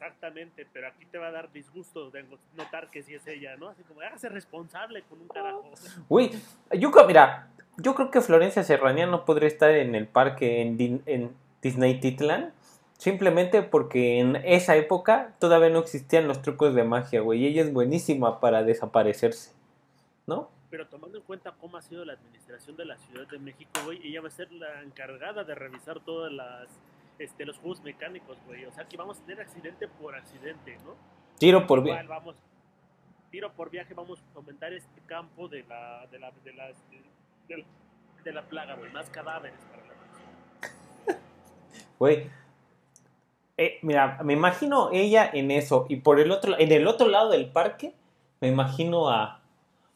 Exactamente, 0.00 0.66
pero 0.72 0.88
aquí 0.88 1.04
te 1.04 1.18
va 1.18 1.26
a 1.26 1.30
dar 1.30 1.52
disgusto 1.52 2.10
de 2.10 2.24
notar 2.56 2.90
que 2.90 3.02
sí 3.02 3.14
es 3.14 3.26
ella, 3.26 3.56
¿no? 3.58 3.68
Así 3.68 3.82
como, 3.82 4.00
hágase 4.00 4.30
responsable 4.30 5.02
con 5.02 5.20
un 5.20 5.28
carajo. 5.28 5.70
Uy, 6.08 6.30
yo 6.72 6.90
creo, 6.90 7.06
mira, 7.06 7.50
yo 7.76 7.94
creo 7.94 8.10
que 8.10 8.22
Florencia 8.22 8.62
Serranía 8.62 9.06
no 9.06 9.26
podría 9.26 9.48
estar 9.48 9.70
en 9.70 9.94
el 9.94 10.06
parque 10.06 10.62
en, 10.62 11.02
en 11.04 11.36
Disney 11.60 12.00
Titlan. 12.00 12.54
Simplemente 12.96 13.62
porque 13.62 14.20
en 14.20 14.36
esa 14.36 14.74
época 14.76 15.34
todavía 15.38 15.68
no 15.68 15.80
existían 15.80 16.26
los 16.28 16.40
trucos 16.40 16.74
de 16.74 16.84
magia, 16.84 17.20
güey. 17.20 17.42
Y 17.42 17.48
ella 17.48 17.62
es 17.62 17.72
buenísima 17.72 18.40
para 18.40 18.62
desaparecerse. 18.62 19.52
¿No? 20.26 20.48
Pero 20.70 20.86
tomando 20.86 21.18
en 21.18 21.24
cuenta 21.24 21.52
cómo 21.60 21.76
ha 21.76 21.82
sido 21.82 22.06
la 22.06 22.14
administración 22.14 22.74
de 22.76 22.86
la 22.86 22.96
Ciudad 22.96 23.26
de 23.28 23.38
México, 23.38 23.70
güey, 23.84 24.00
ella 24.06 24.22
va 24.22 24.28
a 24.28 24.30
ser 24.30 24.50
la 24.50 24.82
encargada 24.82 25.44
de 25.44 25.54
revisar 25.54 26.00
todas 26.00 26.32
las, 26.32 26.68
este, 27.20 27.44
los 27.44 27.58
juegos 27.58 27.82
mecánicos, 27.82 28.36
güey. 28.46 28.64
O 28.64 28.72
sea 28.72 28.84
que 28.86 28.96
vamos 28.96 29.18
a 29.18 29.22
tener 29.26 29.40
accidente 29.42 29.86
por 29.88 30.14
accidente, 30.16 30.76
¿no? 30.84 30.94
Tiro 31.38 31.66
por. 31.66 31.78
Igual 31.80 32.08
vamos, 32.08 32.34
tiro 33.30 33.52
por 33.52 33.70
viaje, 33.70 33.94
vamos 33.94 34.18
a 34.34 34.38
aumentar 34.38 34.72
este 34.72 35.00
campo 35.06 35.46
de 35.48 35.62
la, 35.68 36.06
de 36.10 36.18
la, 36.18 36.30
de 36.44 36.52
la, 36.52 36.66
de, 36.66 36.74
de- 37.56 37.64
de 38.24 38.32
la 38.32 38.42
plaga, 38.42 38.74
güey. 38.74 38.90
Más 38.92 39.08
cadáveres 39.10 39.58
para 39.70 39.82
la. 39.86 41.18
Güey. 41.98 42.30
Eh, 43.56 43.78
mira, 43.82 44.18
me 44.24 44.32
imagino 44.32 44.88
ella 44.92 45.28
en 45.32 45.50
eso. 45.50 45.86
Y 45.88 45.96
por 45.96 46.18
el 46.20 46.30
otro, 46.30 46.58
en 46.58 46.72
el 46.72 46.86
otro 46.86 47.08
lado 47.08 47.30
del 47.30 47.50
parque, 47.50 47.94
me 48.40 48.48
imagino 48.48 49.10
a 49.10 49.40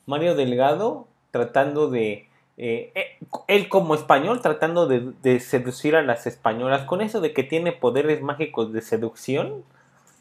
Mario 0.07 0.35
Delgado 0.35 1.09
tratando 1.31 1.89
de. 1.91 2.29
Eh, 2.57 2.93
eh, 2.95 3.19
él 3.49 3.69
como 3.69 3.95
español 3.95 4.41
tratando 4.41 4.87
de, 4.87 5.41
seducir 5.41 5.97
a 5.97 6.03
las 6.03 6.27
españolas. 6.27 6.85
Con 6.85 7.01
eso 7.01 7.21
de 7.21 7.33
que 7.33 7.43
tiene 7.43 7.73
poderes 7.73 8.23
mágicos 8.23 8.73
de 8.73 8.81
seducción. 8.81 9.65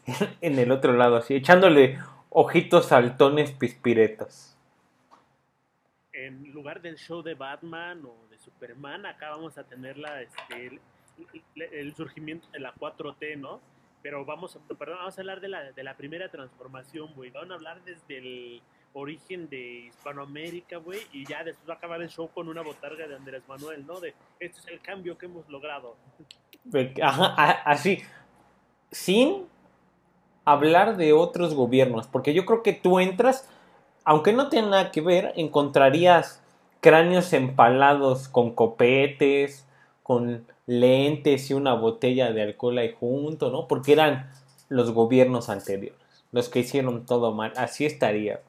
En 0.42 0.58
el 0.58 0.70
otro 0.70 0.92
lado, 0.92 1.16
así, 1.16 1.34
echándole 1.34 1.98
ojitos 2.28 2.86
saltones 2.86 3.52
pispiretos. 3.52 4.54
En 6.12 6.52
lugar 6.52 6.82
del 6.82 6.96
show 6.96 7.22
de 7.22 7.34
Batman 7.34 8.04
o 8.04 8.14
de 8.28 8.38
Superman, 8.38 9.06
acá 9.06 9.30
vamos 9.30 9.56
a 9.56 9.64
tener 9.64 9.96
la, 9.96 10.20
este, 10.20 10.78
el 11.72 11.94
surgimiento 11.94 12.46
de 12.52 12.60
la 12.60 12.74
4T, 12.74 13.38
¿no? 13.38 13.60
Pero 14.02 14.26
vamos, 14.26 14.56
a- 14.56 14.74
perdón, 14.76 14.98
vamos 14.98 15.16
a 15.16 15.20
hablar 15.22 15.40
de 15.40 15.48
la, 15.48 15.72
de 15.72 15.82
la 15.82 15.96
primera 15.96 16.28
transformación, 16.28 17.14
güey. 17.14 17.30
Van 17.30 17.50
a 17.50 17.54
hablar 17.54 17.82
desde 17.84 18.18
el 18.18 18.62
origen 18.94 19.48
de 19.48 19.88
Hispanoamérica, 19.88 20.78
güey, 20.78 21.00
y 21.12 21.26
ya 21.26 21.44
después 21.44 21.68
va 21.68 21.74
a 21.74 21.76
acabar 21.76 22.00
el 22.00 22.08
show 22.08 22.30
con 22.32 22.48
una 22.48 22.62
botarga 22.62 23.06
de 23.06 23.16
Andrés 23.16 23.42
Manuel, 23.46 23.84
¿no? 23.86 24.00
De, 24.00 24.14
este 24.40 24.60
es 24.60 24.66
el 24.68 24.80
cambio 24.80 25.18
que 25.18 25.26
hemos 25.26 25.48
logrado. 25.48 25.96
Ajá, 27.02 27.50
así. 27.64 28.02
Sin 28.90 29.46
hablar 30.44 30.96
de 30.96 31.12
otros 31.12 31.54
gobiernos. 31.54 32.06
Porque 32.06 32.34
yo 32.34 32.44
creo 32.46 32.62
que 32.62 32.72
tú 32.72 33.00
entras, 33.00 33.48
aunque 34.04 34.32
no 34.32 34.48
tiene 34.48 34.68
nada 34.68 34.90
que 34.90 35.00
ver, 35.00 35.32
encontrarías 35.36 36.42
cráneos 36.80 37.32
empalados 37.32 38.28
con 38.28 38.54
copetes, 38.54 39.66
con 40.02 40.46
lentes 40.66 41.50
y 41.50 41.54
una 41.54 41.74
botella 41.74 42.32
de 42.32 42.42
alcohol 42.42 42.78
ahí 42.78 42.94
junto, 42.98 43.50
¿no? 43.50 43.66
Porque 43.66 43.92
eran 43.92 44.30
los 44.68 44.92
gobiernos 44.92 45.48
anteriores, 45.48 46.24
los 46.30 46.48
que 46.48 46.60
hicieron 46.60 47.06
todo 47.06 47.32
mal. 47.32 47.52
Así 47.56 47.86
estaría. 47.86 48.40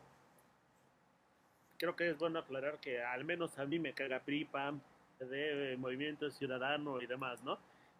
Creo 1.78 1.96
que 1.96 2.10
es 2.10 2.18
bueno 2.18 2.40
aclarar 2.40 2.80
que 2.80 3.02
al 3.04 3.26
menos 3.26 3.58
a 3.60 3.66
mí 3.66 3.80
me 3.80 3.94
caga 3.94 4.20
PRI, 4.20 4.46
PAN, 4.46 4.82
de 5.20 5.76
Movimiento 5.78 6.30
Ciudadano 6.30 7.02
y 7.02 7.06
demás, 7.06 7.44
¿no? 7.44 7.58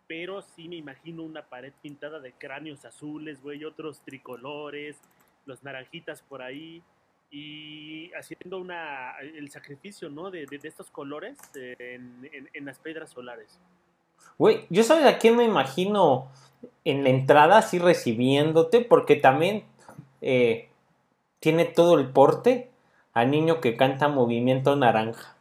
Pero 0.08 0.42
sí 0.42 0.68
me 0.68 0.76
imagino 0.76 1.24
una 1.24 1.42
pared 1.44 1.74
pintada 1.82 2.20
de 2.20 2.32
cráneos 2.34 2.86
azules, 2.86 3.42
güey, 3.42 3.64
otros 3.66 4.00
tricolores, 4.02 4.98
los 5.46 5.64
naranjitas 5.64 6.22
por 6.22 6.42
ahí, 6.42 6.82
y 7.32 8.12
haciendo 8.14 8.60
una, 8.60 9.18
el 9.20 9.50
sacrificio, 9.50 10.10
¿no? 10.10 10.30
De, 10.32 10.46
de- 10.46 10.68
estos 10.68 10.90
colores 10.92 11.38
en, 11.56 12.30
en- 12.32 12.50
en 12.54 12.66
las 12.66 12.80
piedras 12.80 13.10
solares. 13.10 13.60
Güey, 14.38 14.66
yo 14.70 14.84
sabes 14.84 15.06
a 15.06 15.18
quién 15.18 15.36
me 15.36 15.44
imagino 15.44 16.30
en 16.84 17.04
la 17.04 17.10
entrada 17.10 17.58
así 17.58 17.80
recibiéndote, 17.80 18.82
porque 18.82 19.16
también 19.16 19.64
eh, 20.22 20.70
tiene 21.40 21.66
todo 21.66 21.98
el 22.00 22.10
porte 22.10 22.70
a 23.16 23.26
niño 23.26 23.62
que 23.62 23.76
canta 23.76 24.08
Movimiento 24.10 24.76
Naranja. 24.76 25.36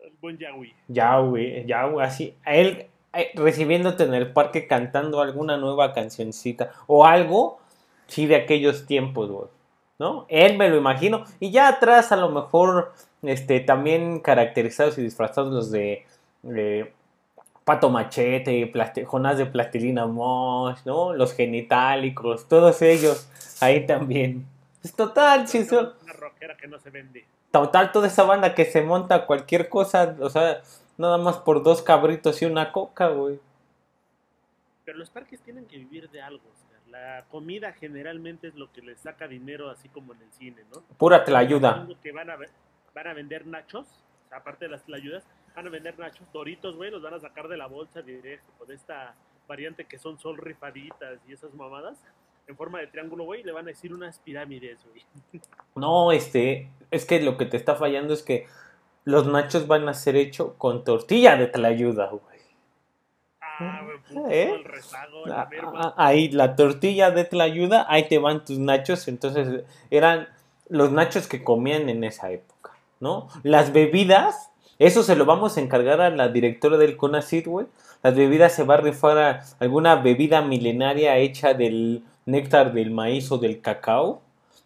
El 0.00 0.12
buen 0.20 0.38
Yahweh. 0.38 0.72
Ya, 0.86 1.18
güey, 1.18 1.66
ya, 1.66 1.84
güey, 1.86 2.06
así. 2.06 2.34
A 2.44 2.54
él 2.54 2.86
eh, 3.12 3.30
recibiéndote 3.34 4.04
en 4.04 4.14
el 4.14 4.32
parque 4.32 4.68
cantando 4.68 5.20
alguna 5.20 5.56
nueva 5.56 5.92
cancioncita 5.92 6.70
o 6.86 7.04
algo, 7.04 7.58
sí, 8.06 8.26
de 8.26 8.36
aquellos 8.36 8.86
tiempos, 8.86 9.30
güey. 9.30 9.48
¿No? 9.98 10.26
Él 10.28 10.58
me 10.58 10.68
lo 10.68 10.76
imagino. 10.76 11.24
Y 11.40 11.50
ya 11.50 11.68
atrás, 11.68 12.12
a 12.12 12.16
lo 12.16 12.28
mejor, 12.28 12.92
este, 13.22 13.60
también 13.60 14.20
caracterizados 14.20 14.98
y 14.98 15.02
disfrazados 15.02 15.52
los 15.52 15.70
de. 15.70 16.04
de 16.42 16.92
Pato 17.64 17.88
Machete, 17.90 18.70
Plasti- 18.72 19.04
Jonás 19.04 19.38
de 19.38 19.46
Plastilina 19.46 20.06
Mosh, 20.06 20.78
¿no? 20.84 21.14
Los 21.14 21.32
genitálicos, 21.34 22.46
todos 22.46 22.80
ellos 22.82 23.26
ahí 23.60 23.86
también. 23.86 24.46
Es 24.84 24.94
total, 24.94 25.48
sí, 25.48 25.64
son- 25.64 25.92
Que 26.54 26.68
no 26.68 26.78
se 26.78 26.90
vende. 26.90 27.24
Total, 27.50 27.90
toda 27.92 28.06
esa 28.08 28.24
banda 28.24 28.54
que 28.54 28.66
se 28.66 28.82
monta 28.82 29.24
cualquier 29.24 29.70
cosa, 29.70 30.14
o 30.20 30.28
sea, 30.28 30.60
nada 30.98 31.16
más 31.16 31.38
por 31.38 31.62
dos 31.62 31.80
cabritos 31.82 32.42
y 32.42 32.44
una 32.44 32.70
coca, 32.72 33.08
güey. 33.08 33.40
Pero 34.84 34.98
los 34.98 35.10
parques 35.10 35.40
tienen 35.40 35.66
que 35.66 35.78
vivir 35.78 36.08
de 36.10 36.20
algo, 36.22 36.42
Oscar. 36.52 36.78
La 36.90 37.24
comida 37.30 37.72
generalmente 37.72 38.46
es 38.48 38.54
lo 38.54 38.70
que 38.72 38.82
les 38.82 39.00
saca 39.00 39.26
dinero, 39.26 39.70
así 39.70 39.88
como 39.88 40.12
en 40.14 40.22
el 40.22 40.32
cine, 40.32 40.62
¿no? 40.72 40.82
Pura 40.98 41.24
te 41.24 41.32
la 41.32 41.40
ayuda. 41.40 41.86
Que 42.02 42.12
van 42.12 42.30
a, 42.30 42.36
ve- 42.36 42.50
van 42.94 43.08
a 43.08 43.14
vender 43.14 43.46
nachos, 43.46 43.86
aparte 44.30 44.66
de 44.66 44.70
las 44.72 44.84
ayudas, 44.88 45.24
van 45.56 45.66
a 45.66 45.70
vender 45.70 45.98
nachos, 45.98 46.30
doritos, 46.32 46.76
güey, 46.76 46.90
los 46.90 47.02
van 47.02 47.14
a 47.14 47.20
sacar 47.20 47.48
de 47.48 47.56
la 47.56 47.66
bolsa 47.66 48.02
directo, 48.02 48.52
con 48.58 48.70
esta 48.70 49.14
variante 49.48 49.84
que 49.84 49.98
son 49.98 50.18
sol 50.18 50.36
rifaditas 50.38 51.18
y 51.28 51.32
esas 51.32 51.52
mamadas, 51.54 51.98
en 52.48 52.56
forma 52.56 52.78
de 52.80 52.86
triángulo, 52.86 53.24
güey, 53.24 53.42
le 53.42 53.52
van 53.52 53.64
a 53.64 53.68
decir 53.68 53.92
unas 53.92 54.18
pirámides, 54.20 54.78
güey. 54.90 55.02
No, 55.74 56.12
este, 56.12 56.70
es 56.90 57.04
que 57.04 57.20
lo 57.20 57.36
que 57.36 57.46
te 57.46 57.56
está 57.56 57.74
fallando 57.74 58.14
es 58.14 58.22
que 58.22 58.46
los 59.04 59.26
nachos 59.26 59.66
van 59.66 59.88
a 59.88 59.94
ser 59.94 60.16
hechos 60.16 60.52
con 60.58 60.84
tortilla 60.84 61.36
de 61.36 61.46
tlayuda, 61.48 62.08
güey. 62.10 62.36
Ah, 63.40 63.80
güey, 63.84 63.98
puto, 63.98 64.30
¿Eh? 64.30 64.52
el 64.54 64.64
rezago, 64.64 65.26
la 65.26 65.42
Ah, 65.42 65.48
merma. 65.50 65.72
ah, 65.74 65.94
Ahí, 65.96 66.28
la 66.30 66.56
tortilla 66.56 67.10
de 67.10 67.24
tlayuda, 67.24 67.86
ahí 67.88 68.06
te 68.08 68.18
van 68.18 68.44
tus 68.44 68.58
nachos. 68.58 69.08
Entonces, 69.08 69.64
eran 69.90 70.28
los 70.68 70.92
nachos 70.92 71.26
que 71.26 71.42
comían 71.42 71.88
en 71.88 72.04
esa 72.04 72.30
época, 72.30 72.72
¿no? 73.00 73.28
Las 73.42 73.72
bebidas, 73.72 74.50
eso 74.78 75.02
se 75.02 75.16
lo 75.16 75.24
vamos 75.24 75.56
a 75.56 75.60
encargar 75.60 76.00
a 76.00 76.10
la 76.10 76.28
directora 76.28 76.76
del 76.76 76.96
CONACYT, 76.96 77.46
güey. 77.46 77.66
Las 78.02 78.14
bebidas 78.14 78.52
se 78.54 78.64
va 78.64 78.74
a 78.74 78.78
rifar 78.78 79.18
a 79.18 79.42
alguna 79.58 79.96
bebida 79.96 80.42
milenaria 80.42 81.16
hecha 81.16 81.54
del 81.54 82.04
néctar 82.26 82.72
del 82.74 82.90
maíz 82.90 83.30
o 83.32 83.38
del 83.38 83.60
cacao, 83.60 84.20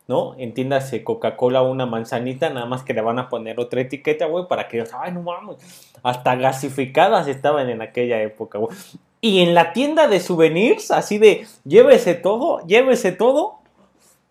¿no? 0.08 0.34
Entiéndase 0.38 1.04
Coca-Cola 1.04 1.62
una 1.62 1.86
manzanita, 1.86 2.50
nada 2.50 2.66
más 2.66 2.82
que 2.82 2.94
le 2.94 3.02
van 3.02 3.20
a 3.20 3.28
poner 3.28 3.60
otra 3.60 3.82
etiqueta, 3.82 4.26
güey, 4.26 4.48
para 4.48 4.66
que, 4.66 4.84
ay, 4.92 5.12
no 5.12 5.22
mames, 5.22 5.56
hasta 6.02 6.34
gasificadas 6.34 7.28
estaban 7.28 7.70
en 7.70 7.82
aquella 7.82 8.20
época, 8.20 8.58
güey. 8.58 8.76
Y 9.20 9.40
en 9.42 9.54
la 9.54 9.72
tienda 9.72 10.08
de 10.08 10.18
souvenirs, 10.18 10.90
así 10.90 11.18
de, 11.18 11.46
llévese 11.64 12.14
todo, 12.14 12.66
llévese 12.66 13.12
todo, 13.12 13.58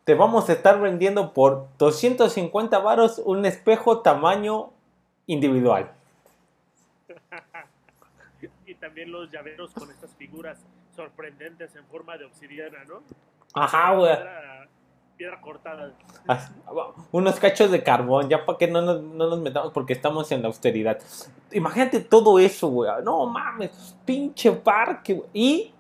te 0.04 0.16
vamos 0.16 0.50
a 0.50 0.54
estar 0.54 0.82
vendiendo 0.82 1.34
por 1.34 1.68
250 1.78 2.80
varos 2.80 3.22
un 3.24 3.46
espejo 3.46 4.00
tamaño 4.00 4.72
individual. 5.28 5.92
y 8.66 8.74
también 8.74 9.12
los 9.12 9.32
llaveros 9.32 9.72
con 9.72 9.92
estas 9.92 10.10
figuras 10.16 10.58
sorprendentes 11.00 11.74
en 11.77 11.86
forma 11.86 12.18
de 12.18 12.25
obsidiana, 12.25 12.84
¿no? 12.84 13.01
Ajá, 13.53 13.94
güey. 13.94 14.13
Piedra, 14.13 14.68
piedra 15.15 15.39
cortada. 15.39 15.94
Unos 17.13 17.39
cachos 17.39 17.72
de 17.72 17.82
carbón, 17.82 18.27
ya 18.27 18.46
para 18.46 18.58
que 18.58 18.68
no 18.68 18.82
nos, 18.82 19.01
no 19.01 19.29
nos 19.29 19.39
metamos 19.39 19.72
porque 19.72 19.94
estamos 19.94 20.29
en 20.34 20.41
la 20.41 20.50
austeridad. 20.50 21.00
Imagínate 21.53 22.01
todo 22.01 22.38
eso, 22.38 22.68
güey. 22.68 22.91
No 23.06 23.25
mames, 23.27 23.96
pinche 24.03 24.51
parque, 24.51 25.13
güey. 25.13 25.29
Y 25.34 25.74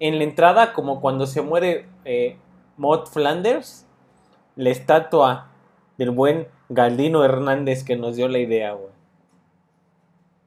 en 0.00 0.18
la 0.18 0.24
entrada, 0.24 0.72
como 0.72 1.00
cuando 1.00 1.26
se 1.26 1.42
muere 1.42 1.88
eh, 2.04 2.36
Maud 2.76 3.06
Flanders, 3.06 3.86
la 4.56 4.70
estatua 4.70 5.52
del 5.96 6.10
buen 6.10 6.48
Galdino 6.70 7.24
Hernández 7.24 7.84
que 7.84 7.94
nos 7.94 8.16
dio 8.16 8.26
la 8.26 8.38
idea, 8.38 8.72
güey. 8.72 8.90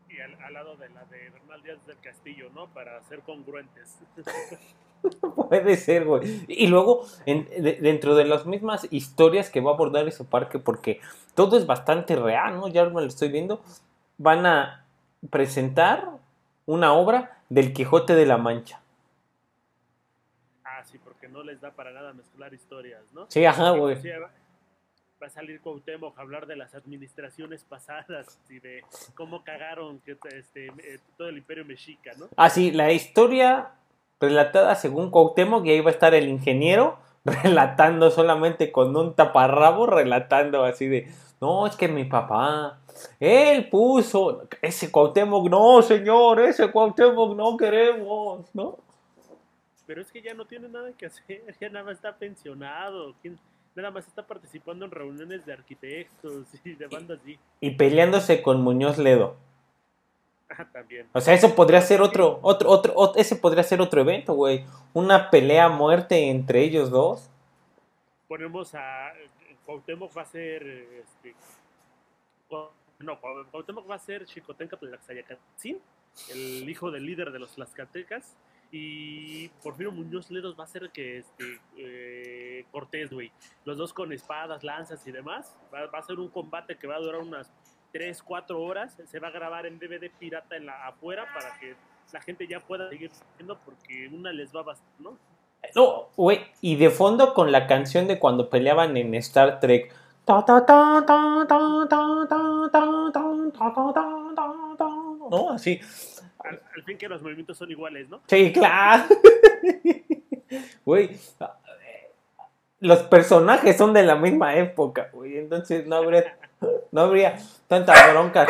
Y 0.09 0.19
al, 0.19 0.35
al 0.41 0.53
lado 0.53 0.75
de 0.75 0.89
la 0.89 1.05
de 1.05 1.38
Díaz 1.69 1.85
del 1.85 1.99
Castillo, 1.99 2.49
¿no? 2.55 2.67
Para 2.67 3.01
ser 3.03 3.19
congruentes. 3.21 3.99
Puede 5.49 5.77
ser, 5.77 6.05
güey. 6.05 6.43
Y 6.47 6.67
luego, 6.67 7.05
en- 7.25 7.45
de- 7.49 7.77
dentro 7.81 8.15
de 8.15 8.25
las 8.25 8.45
mismas 8.45 8.87
historias 8.91 9.49
que 9.49 9.61
va 9.61 9.71
a 9.71 9.73
abordar 9.75 10.07
ese 10.07 10.23
parque, 10.23 10.59
porque 10.59 10.99
todo 11.35 11.57
es 11.57 11.65
bastante 11.67 12.15
real, 12.15 12.55
¿no? 12.59 12.67
Ya 12.67 12.85
me 12.85 13.01
lo 13.01 13.07
estoy 13.07 13.29
viendo. 13.29 13.61
Van 14.17 14.45
a 14.45 14.85
presentar 15.29 16.09
una 16.65 16.93
obra 16.93 17.37
del 17.49 17.71
Quijote 17.73 18.15
de 18.15 18.25
la 18.25 18.37
Mancha. 18.37 18.81
Ah, 20.65 20.83
sí, 20.83 20.97
porque 20.97 21.27
no 21.29 21.43
les 21.43 21.61
da 21.61 21.71
para 21.71 21.91
nada 21.91 22.13
mezclar 22.13 22.53
historias, 22.53 23.01
¿no? 23.13 23.25
Sí, 23.29 23.45
ajá, 23.45 23.71
güey. 23.71 23.95
Sí, 25.19 25.23
va, 25.23 25.27
a 25.27 25.29
salir 25.29 25.61
Cuauhtémoc 25.61 26.17
a 26.17 26.21
hablar 26.21 26.47
de 26.47 26.55
las 26.55 26.73
administraciones 26.75 27.63
pasadas 27.63 28.39
y 28.49 28.59
de 28.59 28.83
cómo 29.15 29.43
cagaron 29.43 29.99
que, 29.99 30.17
este, 30.35 30.67
eh, 30.67 30.99
todo 31.17 31.29
el 31.29 31.37
imperio 31.37 31.65
mexica, 31.65 32.11
¿no? 32.17 32.27
Así, 32.35 32.71
la 32.71 32.91
historia 32.91 33.71
relatada 34.19 34.75
según 34.75 35.11
Cuauhtémoc, 35.11 35.65
y 35.65 35.71
ahí 35.71 35.81
va 35.81 35.91
a 35.91 35.93
estar 35.93 36.13
el 36.13 36.27
ingeniero 36.27 36.99
relatando 37.25 38.11
solamente 38.11 38.71
con 38.71 38.95
un 38.95 39.13
taparrabo, 39.13 39.85
relatando 39.85 40.63
así 40.63 40.87
de, 40.87 41.11
no, 41.41 41.67
es 41.67 41.75
que 41.75 41.87
mi 41.87 42.05
papá, 42.05 42.79
él 43.19 43.69
puso, 43.69 44.47
ese 44.61 44.91
Cuauhtémoc, 44.91 45.49
no, 45.49 45.81
señor, 45.81 46.39
ese 46.41 46.71
Cuauhtémoc 46.71 47.35
no 47.35 47.57
queremos, 47.57 48.53
¿no? 48.53 48.77
Pero 49.85 50.01
es 50.01 50.11
que 50.11 50.21
ya 50.21 50.33
no 50.35 50.45
tiene 50.45 50.69
nada 50.69 50.91
que 50.97 51.07
hacer, 51.07 51.43
ya 51.61 51.69
nada 51.69 51.85
más 51.85 51.95
está 51.95 52.15
pensionado, 52.15 53.15
¿quién- 53.21 53.39
nada 53.81 53.91
más 53.93 54.07
está 54.07 54.25
participando 54.25 54.85
en 54.85 54.91
reuniones 54.91 55.45
de 55.45 55.53
arquitectos 55.53 56.47
y 56.63 56.73
de 56.75 56.87
bandas 56.87 57.19
así. 57.21 57.37
Y 57.61 57.71
peleándose 57.71 58.41
con 58.41 58.61
Muñoz 58.61 58.97
Ledo. 58.97 59.35
Ah, 60.49 60.67
también. 60.71 61.07
O 61.13 61.21
sea, 61.21 61.33
eso 61.35 61.53
podría 61.55 61.79
ser 61.81 62.01
otro, 62.01 62.39
otro, 62.41 62.69
otro, 62.69 62.95
ot- 62.95 63.13
ese 63.17 63.35
podría 63.35 63.63
ser 63.63 63.81
otro 63.81 64.01
evento, 64.01 64.33
güey. 64.33 64.65
Una 64.93 65.29
pelea 65.29 65.65
a 65.65 65.69
muerte 65.69 66.29
entre 66.29 66.61
ellos 66.63 66.89
dos. 66.89 67.29
Ponemos 68.27 68.73
a 68.73 69.11
Cuauhtémoc 69.65 70.15
va 70.17 70.23
a 70.23 70.25
ser 70.25 70.63
este 70.67 71.35
no, 72.99 73.19
Cuau- 73.21 73.45
Cuauhtémoc 73.51 73.89
va 73.89 73.95
a 73.95 73.99
ser 73.99 74.27
Xicotenca 74.27 74.75
Tlaxayacatzin, 74.77 75.79
el 76.31 76.69
hijo 76.69 76.91
del 76.91 77.05
líder 77.05 77.31
de 77.31 77.39
los 77.39 77.51
Tlaxcaltecas 77.55 78.35
y 78.71 79.47
por 79.47 79.73
Porfirio 79.73 79.91
Muñoz 79.91 80.29
Ledos 80.29 80.55
va 80.59 80.63
a 80.63 80.67
ser 80.67 80.91
que 80.91 81.17
este, 81.17 82.65
Cortés, 82.71 83.11
güey. 83.11 83.31
Los 83.65 83.77
dos 83.77 83.93
con 83.93 84.13
espadas, 84.13 84.63
lanzas 84.63 85.05
y 85.07 85.11
demás. 85.11 85.55
Va, 85.73 85.89
a 85.91 86.03
ser 86.03 86.19
un 86.19 86.29
combate 86.29 86.77
que 86.77 86.87
va 86.87 86.95
a 86.95 86.99
durar 86.99 87.21
unas 87.21 87.51
3, 87.91 88.21
4 88.21 88.61
horas. 88.61 88.97
Se 89.05 89.19
va 89.19 89.29
a 89.29 89.31
grabar 89.31 89.65
en 89.65 89.79
DVD 89.79 90.11
pirata 90.19 90.55
en 90.55 90.67
la 90.67 90.87
afuera 90.87 91.25
para 91.33 91.57
que 91.59 91.75
la 92.13 92.21
gente 92.21 92.47
ya 92.47 92.59
pueda 92.59 92.89
seguir 92.89 93.11
viendo 93.37 93.57
porque 93.65 94.07
una 94.13 94.31
les 94.31 94.55
va 94.55 94.61
a 94.61 94.63
bastante, 94.63 95.03
¿no? 95.03 95.17
No, 95.75 96.09
güey, 96.15 96.39
y 96.61 96.77
de 96.77 96.89
fondo 96.89 97.33
con 97.33 97.51
la 97.51 97.67
canción 97.67 98.07
de 98.07 98.17
cuando 98.17 98.49
peleaban 98.49 98.95
en 98.97 99.13
Star 99.15 99.59
Trek. 99.59 99.93
¿No? 105.29 105.49
Así. 105.51 105.79
Fin 106.83 106.97
que 106.97 107.07
los 107.07 107.21
movimientos 107.21 107.57
son 107.57 107.69
iguales, 107.71 108.07
¿no? 108.09 108.21
Sí, 108.27 108.51
claro. 108.53 109.03
Güey, 110.83 111.15
los 112.79 113.03
personajes 113.03 113.77
son 113.77 113.93
de 113.93 114.01
la 114.03 114.15
misma 114.15 114.55
época, 114.55 115.09
güey. 115.13 115.37
Entonces 115.37 115.85
no 115.85 115.97
habría, 115.97 116.39
no 116.91 117.01
habría 117.01 117.37
tanta 117.67 118.11
bronca. 118.11 118.47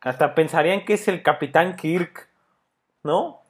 Hasta 0.00 0.32
pensarían 0.34 0.84
que 0.84 0.94
es 0.94 1.08
el 1.08 1.22
Capitán 1.24 1.74
Kirk, 1.74 2.28
¿no? 3.02 3.42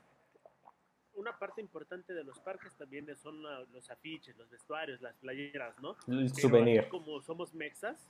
Una 1.12 1.38
parte 1.38 1.60
importante 1.60 2.14
de 2.14 2.24
los 2.24 2.38
parques 2.40 2.74
también 2.76 3.06
son 3.16 3.42
los 3.42 3.90
afiches, 3.90 4.34
los 4.38 4.48
vestuarios, 4.48 5.02
las 5.02 5.14
playeras, 5.16 5.78
¿no? 5.80 5.90
El 6.08 6.30
Pero 6.34 6.48
souvenir. 6.48 6.80
aquí, 6.80 6.88
como 6.88 7.20
somos 7.20 7.52
mexas, 7.52 8.08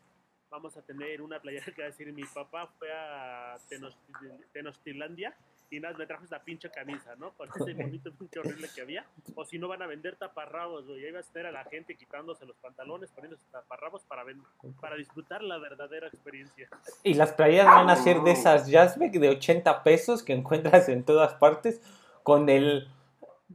vamos 0.51 0.77
a 0.77 0.83
tener 0.83 1.21
una 1.21 1.41
playera 1.41 1.65
que 1.75 1.83
va 1.83 1.89
a 1.89 1.91
decir: 1.91 2.13
Mi 2.13 2.25
papá 2.25 2.69
fue 2.79 2.93
a 2.93 3.57
Tenochti- 3.69 4.45
Tenochtilandia 4.53 5.35
y 5.71 5.81
nada, 5.81 5.97
me 5.99 6.07
trajo 6.07 6.25
esta 6.25 6.43
pinche 6.43 6.71
camisa, 6.71 7.15
¿no? 7.17 7.33
Con 7.33 7.49
ese 7.49 7.75
bonito 7.75 8.11
pinche 8.13 8.39
horrible 8.41 8.69
que 8.75 8.81
había. 8.81 9.05
O 9.35 9.45
si 9.45 9.59
no, 9.59 9.69
van 9.69 9.83
a 9.83 9.87
vender 9.87 10.17
taparrabos, 10.17 10.87
güey. 10.87 11.05
Ahí 11.05 11.13
vas 11.13 11.29
a 11.29 11.33
tener 11.33 11.47
a 11.47 11.53
la 11.53 11.65
gente 11.65 11.95
quitándose 11.97 12.47
los 12.47 12.57
pantalones, 12.57 13.11
poniéndose 13.11 13.45
taparrabos 13.51 14.03
para, 14.05 14.25
ven- 14.25 14.43
para 14.81 14.97
disfrutar 14.97 15.43
la 15.43 15.59
verdadera 15.59 16.07
experiencia. 16.09 16.69
Y 17.03 17.15
las 17.15 17.33
playeras 17.33 17.67
van 17.67 17.91
a 17.91 17.97
ser 17.97 18.21
de 18.23 18.31
esas 18.33 18.69
Jazzbeck 18.69 19.13
de 19.13 19.29
80 19.31 19.83
pesos 19.83 20.23
que 20.23 20.33
encuentras 20.33 20.89
en 20.89 21.05
todas 21.05 21.35
partes 21.35 21.81
con 22.23 22.49
el 22.49 22.89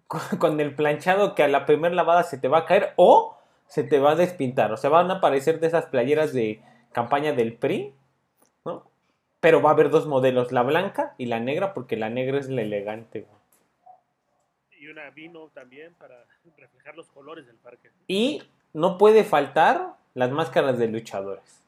con 0.39 0.59
el 0.59 0.75
planchado 0.75 1.35
que 1.35 1.43
a 1.43 1.47
la 1.47 1.65
primera 1.65 1.93
lavada 1.93 2.23
se 2.23 2.37
te 2.37 2.47
va 2.47 2.59
a 2.59 2.65
caer 2.65 2.93
o 2.95 3.37
se 3.67 3.83
te 3.83 3.99
va 3.99 4.11
a 4.11 4.15
despintar. 4.15 4.71
O 4.71 4.77
sea, 4.77 4.89
van 4.89 5.09
a 5.11 5.15
aparecer 5.15 5.59
de 5.59 5.67
esas 5.67 5.85
playeras 5.87 6.33
de 6.33 6.61
campaña 6.91 7.31
del 7.33 7.53
PRI, 7.55 7.93
¿no? 8.65 8.87
Pero 9.43 9.61
va 9.61 9.71
a 9.71 9.73
haber 9.73 9.89
dos 9.89 10.07
modelos, 10.07 10.53
la 10.53 10.63
blanca 10.63 11.15
y 11.17 11.25
la 11.25 11.41
negra, 11.41 11.73
porque 11.73 11.97
la 11.97 12.09
negra 12.09 12.39
es 12.39 12.47
la 12.47 12.61
elegante. 12.61 13.27
güey. 13.27 13.41
Y 14.79 14.87
una 14.87 15.09
vino 15.09 15.49
también 15.49 15.93
para 15.95 16.15
reflejar 16.55 16.95
los 16.95 17.09
colores 17.09 17.45
del 17.45 17.57
parque. 17.57 17.91
Y 18.07 18.41
no 18.71 18.97
puede 18.97 19.25
faltar 19.25 19.95
las 20.13 20.31
máscaras 20.31 20.79
de 20.79 20.87
luchadores. 20.87 21.61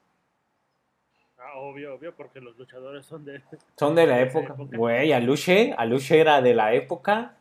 Ah, 1.38 1.58
obvio, 1.58 1.96
obvio, 1.96 2.16
porque 2.16 2.40
los 2.40 2.58
luchadores 2.58 3.06
son 3.06 3.26
de. 3.26 3.44
Son 3.78 3.94
de 3.94 4.08
la 4.08 4.22
época. 4.22 4.54
época. 4.54 4.78
Güey, 4.78 5.12
Aluche, 5.12 5.74
Aluche 5.78 6.18
era 6.18 6.42
de 6.42 6.54
la 6.54 6.74
época, 6.74 7.36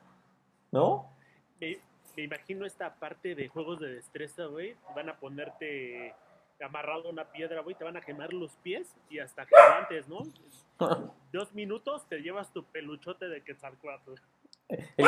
¿no? 0.72 1.12
Me, 1.60 1.78
me 2.16 2.24
imagino 2.24 2.66
esta 2.66 2.92
parte 2.92 3.36
de 3.36 3.46
juegos 3.46 3.78
de 3.78 3.94
destreza, 3.94 4.46
güey. 4.46 4.74
Van 4.96 5.10
a 5.10 5.16
ponerte 5.16 6.12
amarrado 6.62 7.08
a 7.08 7.10
una 7.10 7.24
piedra, 7.24 7.60
güey. 7.62 7.74
Te 7.74 7.84
van 7.84 7.96
a 7.96 8.00
quemar 8.00 8.32
los 8.32 8.52
pies 8.62 8.94
y 9.10 9.18
hasta 9.18 9.46
que 9.46 9.54
aguantes, 9.56 10.06
¿no? 10.08 10.18
Dos 11.32 11.54
minutos 11.54 12.06
te 12.08 12.18
llevas 12.20 12.52
tu 12.52 12.64
peluchote 12.64 13.28
de 13.28 13.42
Quetzalcóatl. 13.42 14.12
El, 14.68 14.78
el 14.96 15.06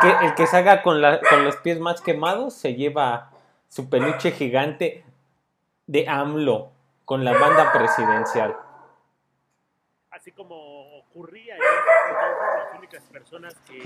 que, 0.00 0.26
el 0.26 0.34
que 0.34 0.46
salga 0.46 0.82
con, 0.82 1.00
la- 1.00 1.20
con 1.20 1.44
los 1.44 1.56
pies 1.56 1.80
más 1.80 2.00
quemados 2.00 2.54
se 2.54 2.74
lleva 2.74 3.30
su 3.68 3.88
peluche 3.90 4.30
gigante 4.32 5.04
de 5.86 6.08
AMLO 6.08 6.70
con 7.04 7.24
la 7.24 7.32
banda 7.32 7.72
presidencial. 7.72 8.56
Así 10.28 10.34
como 10.36 10.98
ocurría 10.98 11.56
en 11.56 11.62
entonces, 11.62 12.70
las 12.70 12.78
únicas 12.78 13.02
personas 13.04 13.54
que 13.66 13.80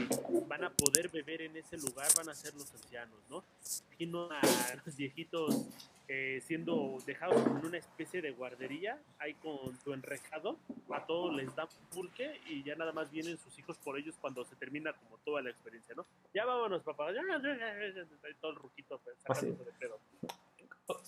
van 0.48 0.64
a 0.64 0.70
poder 0.70 1.08
beber 1.08 1.42
en 1.42 1.56
ese 1.56 1.76
lugar 1.76 2.08
van 2.16 2.30
a 2.30 2.34
ser 2.34 2.52
los 2.54 2.74
ancianos, 2.74 3.16
¿no? 3.30 3.44
Imagino 3.90 4.28
a 4.28 4.40
los 4.84 4.96
viejitos 4.96 5.68
eh, 6.08 6.42
siendo 6.44 6.98
dejados 7.06 7.46
en 7.46 7.64
una 7.64 7.78
especie 7.78 8.20
de 8.22 8.32
guardería, 8.32 8.98
ahí 9.20 9.34
con 9.34 9.78
su 9.84 9.92
enrejado, 9.92 10.56
a 10.90 11.06
todos 11.06 11.32
les 11.32 11.54
da 11.54 11.68
pulque 11.94 12.40
y 12.48 12.64
ya 12.64 12.74
nada 12.74 12.90
más 12.90 13.12
vienen 13.12 13.38
sus 13.38 13.56
hijos 13.60 13.78
por 13.78 13.96
ellos 13.96 14.16
cuando 14.20 14.44
se 14.44 14.56
termina 14.56 14.92
como 14.94 15.18
toda 15.18 15.42
la 15.42 15.50
experiencia, 15.50 15.94
¿no? 15.94 16.06
Ya 16.34 16.44
vámonos, 16.44 16.82
papá, 16.82 17.12
ya, 17.12 17.22
ya, 17.22 17.40
ya, 17.40 17.54
ya, 17.54 18.04
todo 18.40 18.50
el 18.50 18.56
ruquito 18.56 18.98
pues, 19.04 19.16
sacándose 19.18 19.64
de 19.64 19.72
pedo. 19.78 20.00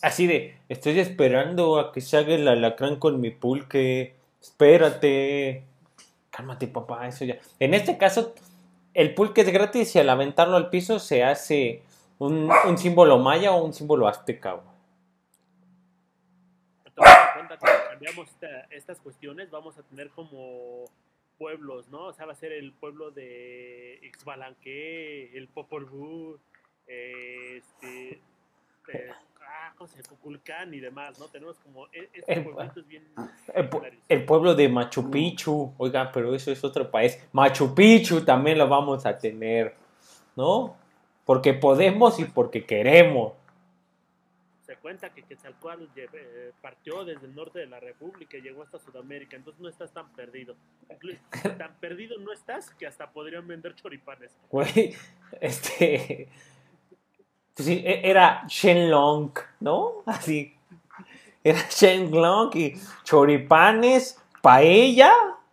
Así 0.00 0.28
de, 0.28 0.58
estoy 0.68 1.00
esperando 1.00 1.80
a 1.80 1.92
que 1.92 2.00
se 2.00 2.18
haga 2.18 2.36
el 2.36 2.46
alacrán 2.46 3.00
con 3.00 3.20
mi 3.20 3.32
pulque. 3.32 4.22
Espérate. 4.44 5.64
Cálmate, 6.30 6.68
papá, 6.68 7.08
eso 7.08 7.24
ya. 7.24 7.38
En 7.58 7.72
este 7.72 7.96
caso, 7.96 8.34
el 8.92 9.14
pulque 9.14 9.40
es 9.40 9.50
gratis 9.50 9.94
y 9.96 9.98
al 9.98 10.10
aventarlo 10.10 10.56
al 10.56 10.68
piso 10.68 10.98
se 10.98 11.24
hace 11.24 11.82
un, 12.18 12.50
símbolo 12.76 13.18
maya 13.18 13.52
o 13.52 13.64
un 13.64 13.72
símbolo 13.72 14.06
azteca. 14.06 14.60
Entonces, 16.84 17.14
te 17.14 17.38
cuenta 17.38 17.56
que 17.56 17.88
cambiamos 17.88 18.28
esta- 18.28 18.66
estas 18.70 19.00
cuestiones, 19.00 19.50
vamos 19.50 19.78
a 19.78 19.82
tener 19.82 20.10
como 20.10 20.84
pueblos, 21.38 21.88
¿no? 21.88 22.08
O 22.08 22.12
sea, 22.12 22.26
va 22.26 22.32
a 22.32 22.36
ser 22.36 22.52
el 22.52 22.72
pueblo 22.72 23.10
de 23.12 23.98
Ixbalanque, 24.02 25.36
el 25.38 25.48
Popol 25.48 25.86
Vuh, 25.86 26.38
este, 26.86 28.20
eh, 28.92 29.10
ah. 29.78 29.86
Cuculcán 30.08 30.72
y 30.74 30.80
demás, 30.80 31.18
¿no? 31.18 31.26
Tenemos 31.28 31.56
como 31.58 31.86
e- 31.86 32.08
estos 32.12 32.36
El- 32.36 32.44
pueblitos 32.44 32.86
bien 32.86 33.04
El, 34.08 34.24
pueblo 34.24 34.54
de 34.54 34.68
Machu 34.68 35.10
Picchu, 35.10 35.74
oiga, 35.78 36.10
pero 36.12 36.34
eso 36.34 36.50
es 36.50 36.62
otro 36.64 36.90
país. 36.90 37.18
Machu 37.32 37.74
Picchu 37.74 38.24
también 38.24 38.58
lo 38.58 38.68
vamos 38.68 39.04
a 39.06 39.18
tener, 39.18 39.74
¿no? 40.36 40.76
Porque 41.24 41.54
podemos 41.54 42.18
y 42.20 42.24
porque 42.24 42.64
queremos. 42.64 43.32
Se 44.66 44.76
cuenta 44.76 45.10
que 45.10 45.22
Quetzalcóatl 45.22 45.84
lle- 45.94 46.08
eh, 46.14 46.52
partió 46.62 47.04
desde 47.04 47.26
el 47.26 47.34
norte 47.34 47.58
de 47.58 47.66
la 47.66 47.80
República 47.80 48.38
y 48.38 48.40
llegó 48.42 48.62
hasta 48.62 48.78
Sudamérica, 48.78 49.36
entonces 49.36 49.60
no 49.60 49.68
estás 49.68 49.92
tan 49.92 50.08
perdido. 50.12 50.54
Tan 51.58 51.74
perdido 51.80 52.18
no 52.18 52.32
estás 52.32 52.70
que 52.70 52.86
hasta 52.86 53.10
podrían 53.10 53.46
vender 53.46 53.74
choripanes. 53.74 54.34
Güey, 54.50 54.94
este. 55.40 56.28
Sí, 57.56 57.82
e- 57.84 58.08
era 58.08 58.44
Shenlong, 58.48 59.30
¿no? 59.60 60.02
Así. 60.06 60.54
Era 61.42 61.60
Shenlong 61.68 62.50
y 62.54 62.74
choripanes, 63.04 64.18
paella, 64.40 65.12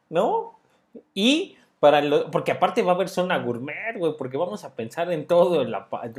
¿no? 0.09 0.55
Y 1.13 1.57
para 1.79 2.01
lo, 2.01 2.29
porque 2.29 2.51
aparte 2.51 2.83
va 2.83 2.91
a 2.91 2.95
haber 2.95 3.09
zona 3.09 3.39
gourmet, 3.39 3.97
güey, 3.97 4.13
porque 4.15 4.37
vamos 4.37 4.63
a 4.63 4.75
pensar 4.75 5.11
en 5.11 5.25
todo, 5.25 5.65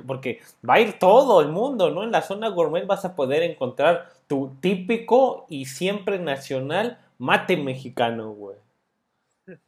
porque 0.06 0.40
va 0.68 0.74
a 0.74 0.80
ir 0.80 0.98
todo 0.98 1.40
el 1.40 1.48
mundo, 1.48 1.90
¿no? 1.90 2.02
En 2.02 2.10
la 2.10 2.22
zona 2.22 2.48
gourmet 2.48 2.86
vas 2.86 3.04
a 3.04 3.14
poder 3.14 3.44
encontrar 3.44 4.10
tu 4.26 4.56
típico 4.60 5.46
y 5.48 5.66
siempre 5.66 6.18
nacional 6.18 6.98
mate 7.18 7.56
mexicano, 7.56 8.32
güey. 8.32 8.56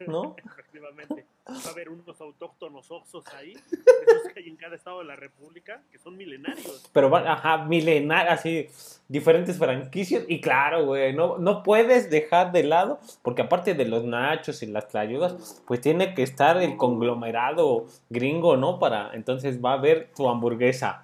¿No? 0.06 0.34
Efectivamente. 0.44 1.26
Va 1.46 1.54
a 1.54 1.68
haber 1.70 1.90
unos 1.90 2.18
autóctonos 2.20 2.90
oxos 2.90 3.24
ahí, 3.38 3.52
esos 3.52 4.32
que 4.32 4.40
hay 4.40 4.48
en 4.48 4.56
cada 4.56 4.76
estado 4.76 5.00
de 5.00 5.04
la 5.04 5.16
República, 5.16 5.82
que 5.92 5.98
son 5.98 6.16
milenarios. 6.16 6.88
Pero 6.92 7.10
van, 7.10 7.26
ajá, 7.26 7.64
milenar, 7.64 8.28
así, 8.28 8.68
diferentes 9.08 9.58
franquicias. 9.58 10.24
Y 10.26 10.40
claro, 10.40 10.86
güey, 10.86 11.12
no, 11.12 11.36
no 11.36 11.62
puedes 11.62 12.08
dejar 12.08 12.50
de 12.52 12.62
lado, 12.64 12.98
porque 13.22 13.42
aparte 13.42 13.74
de 13.74 13.84
los 13.84 14.04
nachos 14.04 14.62
y 14.62 14.66
las 14.66 14.88
tlayudas, 14.88 15.62
pues 15.66 15.82
tiene 15.82 16.14
que 16.14 16.22
estar 16.22 16.56
el 16.62 16.78
conglomerado 16.78 17.86
gringo, 18.08 18.56
¿no? 18.56 18.78
Para, 18.78 19.10
entonces 19.12 19.62
va 19.62 19.72
a 19.72 19.74
haber 19.74 20.12
tu 20.16 20.28
hamburguesa. 20.28 21.03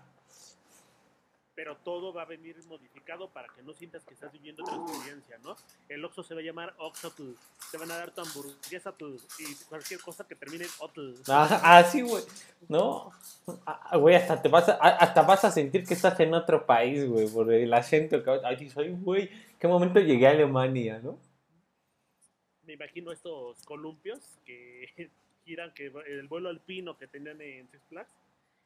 Pero 1.60 1.76
todo 1.76 2.14
va 2.14 2.22
a 2.22 2.24
venir 2.24 2.56
modificado 2.68 3.28
para 3.28 3.46
que 3.54 3.62
no 3.62 3.74
sientas 3.74 4.02
que 4.02 4.14
estás 4.14 4.32
viviendo 4.32 4.62
otra 4.62 4.76
experiencia, 4.76 5.36
¿no? 5.44 5.54
El 5.90 6.02
Oxxo 6.02 6.22
se 6.22 6.32
va 6.32 6.40
a 6.40 6.42
llamar 6.42 6.74
Oxxotl, 6.78 7.32
te 7.70 7.76
van 7.76 7.90
a 7.90 7.98
dar 7.98 8.14
tu 8.14 8.22
hamburguesa 8.22 8.94
y 9.38 9.54
cualquier 9.68 10.00
cosa 10.00 10.26
que 10.26 10.34
termine 10.36 10.64
en 10.64 10.70
Otl. 10.78 11.12
Ajá, 11.30 11.76
Así, 11.76 12.00
güey, 12.00 12.24
¿no? 12.66 13.10
Ah, 13.66 13.94
Güey, 13.98 14.14
hasta 14.14 14.40
te 14.40 14.48
vas 14.48 14.70
a, 14.70 14.72
a- 14.76 14.96
hasta 15.04 15.20
vas 15.20 15.44
a 15.44 15.50
sentir 15.50 15.84
que 15.84 15.92
estás 15.92 16.18
en 16.20 16.32
otro 16.32 16.64
país, 16.64 17.06
güey, 17.06 17.28
por 17.28 17.52
el 17.52 17.74
acento 17.74 18.22
que 18.24 18.40
ay, 18.42 18.70
soy, 18.70 18.92
güey, 18.92 19.28
qué 19.58 19.68
momento 19.68 20.00
llegué 20.00 20.28
a 20.28 20.30
Alemania, 20.30 20.98
¿no? 21.00 21.18
Me 22.62 22.72
imagino 22.72 23.12
estos 23.12 23.62
columpios 23.66 24.18
que 24.46 24.88
giran, 25.44 25.74
que 25.74 25.92
el 26.06 26.26
vuelo 26.26 26.48
alpino 26.48 26.96
que 26.96 27.06
tenían 27.06 27.38
en 27.42 27.68
Six 27.68 27.82
Flags, 27.90 28.14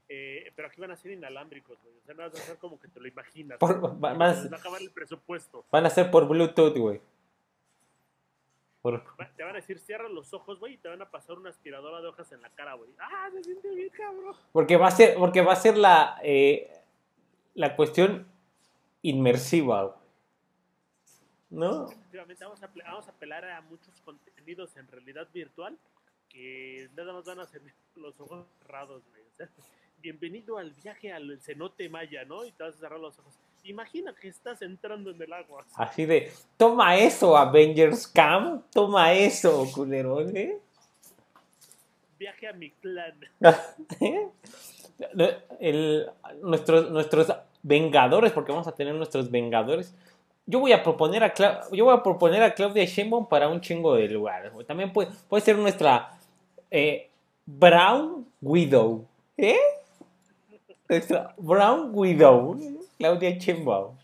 eh, 0.09 0.53
pero 0.55 0.69
aquí 0.69 0.81
van 0.81 0.90
a 0.90 0.97
ser 0.97 1.12
inalámbricos, 1.12 1.81
güey. 1.83 1.97
O 1.97 2.03
sea, 2.05 2.14
no 2.14 2.23
vas 2.23 2.35
a 2.35 2.43
ser 2.43 2.59
como 2.59 2.79
que 2.79 2.88
te 2.88 3.01
lo 3.01 3.09
imaginas. 3.09 3.59
Por- 3.59 3.81
¿no? 3.81 3.99
va- 4.01 4.14
vas- 4.14 4.37
Se 4.37 4.43
les 4.45 4.53
va 4.53 4.57
a 4.57 4.61
acabar 4.61 4.81
el 4.83 4.90
presupuesto. 4.90 5.64
Van 5.71 5.87
a 5.87 5.90
ser 5.90 6.11
por 6.11 6.29
Bluetooth, 6.29 6.77
güey. 6.77 7.01
Por- 8.83 9.03
Te 9.37 9.43
van 9.43 9.53
a 9.53 9.61
decir, 9.61 9.79
cierra 9.79 10.09
los 10.11 10.35
ojos, 10.35 10.59
güey, 10.61 10.75
y 10.75 10.77
te 10.77 10.88
van 10.88 11.01
a 11.01 11.11
pasar 11.11 11.38
una 11.38 11.49
aspiradora 11.49 12.03
de 12.03 12.09
hojas 12.09 12.31
en 12.33 12.43
la 12.43 12.51
cara, 12.51 12.75
güey. 12.75 12.90
¡Ah, 12.99 13.31
se 13.33 13.43
siente 13.43 13.75
bien, 13.75 13.88
cabrón! 13.88 14.37
Porque 14.53 14.77
va 14.77 14.88
a 14.88 14.90
ser, 14.90 15.17
porque 15.17 15.40
va 15.40 15.55
a 15.55 15.57
ser 15.57 15.79
la, 15.79 16.19
eh, 16.23 16.71
la 17.55 17.77
cuestión 17.77 18.27
inmersiva, 19.01 19.85
güey. 19.85 20.05
¿no? 21.51 21.88
Efectivamente, 21.88 22.45
vamos 22.45 22.62
a, 22.62 22.67
vamos 22.85 23.09
a 23.09 23.11
apelar 23.12 23.45
a 23.45 23.61
muchos 23.62 24.01
contenidos 24.03 24.77
en 24.77 24.88
realidad 24.88 25.29
virtual 25.33 25.79
que 26.29 26.90
nada 26.97 27.12
más 27.12 27.25
van 27.25 27.38
a 27.40 27.47
servir 27.47 27.73
los 27.95 28.19
ojos 28.21 28.45
cerrados, 28.59 29.03
güey. 29.09 29.23
O 29.23 29.37
sea, 29.37 29.49
bienvenido 30.14 30.59
al 30.59 30.71
viaje 30.73 31.11
al 31.11 31.40
cenote 31.40 31.88
maya, 31.88 32.27
¿no? 32.27 32.45
Y 32.45 32.53
te 32.53 32.62
vas 32.62 32.75
a 32.75 32.79
cerrar 32.79 33.01
los 33.01 33.19
ojos. 33.19 33.33
Imagina 33.64 34.14
que 34.14 34.29
estás 34.29 34.61
entrando 34.61 35.11
en 35.11 35.23
el 35.23 35.33
agua. 35.33 35.64
Así 35.77 36.05
de, 36.05 36.31
toma 36.59 36.99
eso, 36.99 37.35
Avengers 37.35 38.07
Cam, 38.09 38.62
toma 38.71 39.14
eso, 39.14 39.67
culerón, 39.75 40.37
¿eh? 40.37 40.59
Viaje 42.19 42.47
a 42.49 42.53
mi 42.53 42.71
clan. 42.73 43.14
¿Eh? 44.01 44.29
El- 45.59 46.07
nuestros, 46.43 46.90
nuestros 46.90 47.33
Vengadores, 47.62 48.31
porque 48.33 48.53
vamos 48.53 48.69
a 48.69 48.73
tener 48.75 48.95
nuestros 48.95 49.31
Vengadores. 49.31 49.95
Yo 50.45 50.61
voy 50.61 50.73
a 50.73 50.83
proponer 50.83 51.25
a 51.25 51.33
Cla- 51.33 51.67
yo 51.73 51.87
voy 51.87 51.95
a 51.97 52.03
proponer 52.03 52.43
a 52.43 52.53
Claudia 52.53 52.85
Sheinbaum 52.85 53.27
para 53.27 53.49
un 53.49 53.62
chingo 53.62 53.95
de 53.95 54.07
güey. 54.53 54.67
También 54.67 54.93
puede, 54.93 55.11
puede 55.31 55.43
ser 55.43 55.57
nuestra 55.57 56.11
eh, 56.71 57.09
Brown 57.47 58.27
Widow, 58.43 59.07
¿eh? 59.38 59.57
Nuestra 60.88 61.35
Brown 61.38 61.90
Widow. 61.92 62.59
Claudia 62.99 63.38
Sheinbaum. 63.38 63.97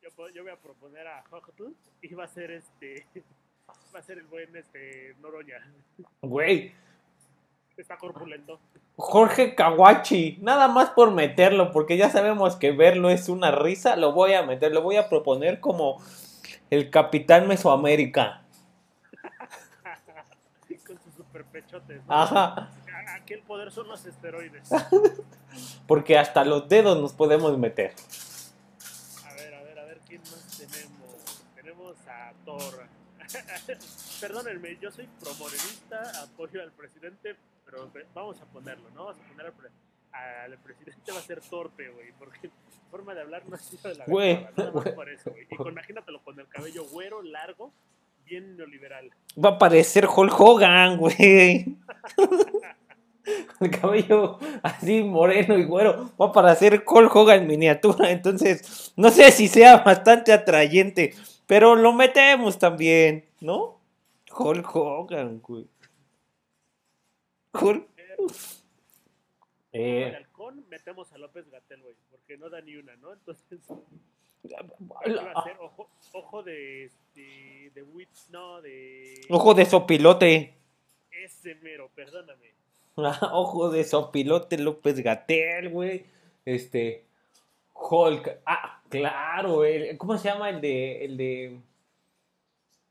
Yo, 0.00 0.42
voy 0.42 0.52
a 0.52 0.56
proponer 0.56 1.06
a 1.06 1.22
Jojotul 1.28 1.76
y 2.00 2.14
va 2.14 2.24
a 2.24 2.28
ser 2.28 2.50
este. 2.50 3.06
Va 3.94 3.98
a 3.98 4.02
ser 4.02 4.18
el 4.18 4.24
buen 4.24 4.54
este 4.56 5.14
Noroña. 5.20 5.56
Güey, 6.22 6.72
Está 7.76 7.96
corpulento. 7.96 8.60
Jorge 8.96 9.54
Kawachi, 9.54 10.38
nada 10.42 10.68
más 10.68 10.90
por 10.90 11.10
meterlo, 11.10 11.72
porque 11.72 11.96
ya 11.96 12.10
sabemos 12.10 12.56
que 12.56 12.72
verlo 12.72 13.10
es 13.10 13.28
una 13.28 13.50
risa, 13.50 13.96
lo 13.96 14.12
voy 14.12 14.34
a 14.34 14.42
meter, 14.42 14.72
lo 14.72 14.82
voy 14.82 14.96
a 14.96 15.08
proponer 15.08 15.60
como 15.60 16.00
el 16.70 16.90
capitán 16.90 17.48
Mesoamérica. 17.48 18.42
Con 20.86 20.98
sus 21.02 21.14
super 21.14 21.44
pechotes. 21.44 22.04
¿no? 22.06 22.14
Ajá, 22.14 22.70
Aquí 23.08 23.34
el 23.34 23.42
poder 23.42 23.70
son 23.70 23.88
los 23.88 24.04
esteroides. 24.04 24.68
porque 25.86 26.18
hasta 26.18 26.44
los 26.44 26.68
dedos 26.68 27.00
nos 27.00 27.12
podemos 27.12 27.56
meter. 27.58 27.94
A 29.26 29.34
ver, 29.34 29.54
a 29.54 29.62
ver, 29.62 29.78
a 29.78 29.84
ver, 29.84 30.00
¿quién 30.06 30.20
más 30.22 30.58
tenemos? 30.58 31.44
Tenemos 31.54 31.96
a 32.08 32.32
Thor. 32.44 32.86
Perdónenme, 34.20 34.76
yo 34.80 34.90
soy 34.90 35.08
promorenista, 35.20 36.22
apoyo 36.22 36.62
al 36.62 36.72
presidente, 36.72 37.36
pero 37.64 37.90
vamos 38.14 38.40
a 38.40 38.44
ponerlo, 38.46 38.88
¿no? 38.90 39.04
Vamos 39.06 39.20
a 39.24 39.28
poner 39.28 39.46
al, 39.46 39.52
pre- 39.52 39.70
al 40.12 40.58
presidente 40.58 41.12
va 41.12 41.18
a 41.18 41.22
ser 41.22 41.40
torpe, 41.40 41.88
güey, 41.90 42.12
porque 42.18 42.50
forma 42.90 43.14
de 43.14 43.22
hablar 43.22 43.42
no 43.48 43.56
ha 43.56 43.58
sido 43.58 43.88
de 43.88 43.94
la 43.96 44.04
Güey, 44.06 44.46
nada 44.56 44.70
más 44.72 44.88
por 44.90 45.08
eso, 45.08 45.30
güey. 45.30 45.46
Imagínatelo 45.70 46.22
con 46.22 46.38
el 46.38 46.46
cabello 46.48 46.84
güero, 46.84 47.22
largo, 47.22 47.72
bien 48.26 48.56
neoliberal. 48.56 49.10
Va 49.42 49.50
a 49.50 49.58
parecer 49.58 50.06
Hulk 50.06 50.38
Hogan, 50.38 50.98
güey. 50.98 51.76
Con 53.58 53.68
el 53.68 53.80
cabello 53.80 54.38
así 54.62 55.02
moreno 55.02 55.56
y 55.58 55.64
güero. 55.64 56.10
Va 56.20 56.26
a 56.26 56.32
parecer 56.32 56.82
Hulk 56.86 57.14
Hogan 57.14 57.42
en 57.42 57.46
miniatura. 57.46 58.10
Entonces, 58.10 58.92
no 58.96 59.10
sé 59.10 59.30
si 59.30 59.48
sea 59.48 59.78
bastante 59.78 60.32
atrayente. 60.32 61.14
Pero 61.46 61.76
lo 61.76 61.92
metemos 61.92 62.58
también, 62.58 63.26
¿no? 63.40 63.80
Hulk 64.36 64.74
Hogan, 64.74 65.40
güey. 65.40 65.66
Hulk. 67.52 67.88
Eh, 69.74 70.12
halcón 70.14 70.64
metemos 70.68 71.10
a 71.12 71.18
López 71.18 71.50
Gatel, 71.50 71.80
güey, 71.80 71.94
porque 72.10 72.36
no 72.36 72.50
da 72.50 72.60
ni 72.60 72.76
una, 72.76 72.94
¿no? 72.96 73.12
Entonces. 73.12 73.60
Ojo, 75.60 75.88
ojo 76.12 76.42
de, 76.42 76.90
de, 77.14 77.70
de 77.72 77.82
Witch, 77.84 78.28
no, 78.30 78.60
de... 78.60 79.20
Ojo 79.30 79.54
de 79.54 79.64
sopilote. 79.64 80.56
Ese 81.12 81.54
mero, 81.56 81.88
perdóname. 81.94 82.52
Ojo 83.32 83.70
de 83.70 83.84
sopilote 83.84 84.58
López 84.58 85.00
Gatel, 85.00 85.70
güey. 85.70 86.06
Este. 86.44 87.04
Hulk. 87.74 88.40
Ah, 88.46 88.80
claro, 88.88 89.64
el- 89.64 89.96
¿Cómo 89.98 90.16
se 90.18 90.28
llama 90.28 90.50
el 90.50 90.60
de. 90.60 91.04
El 91.04 91.16
de. 91.16 91.60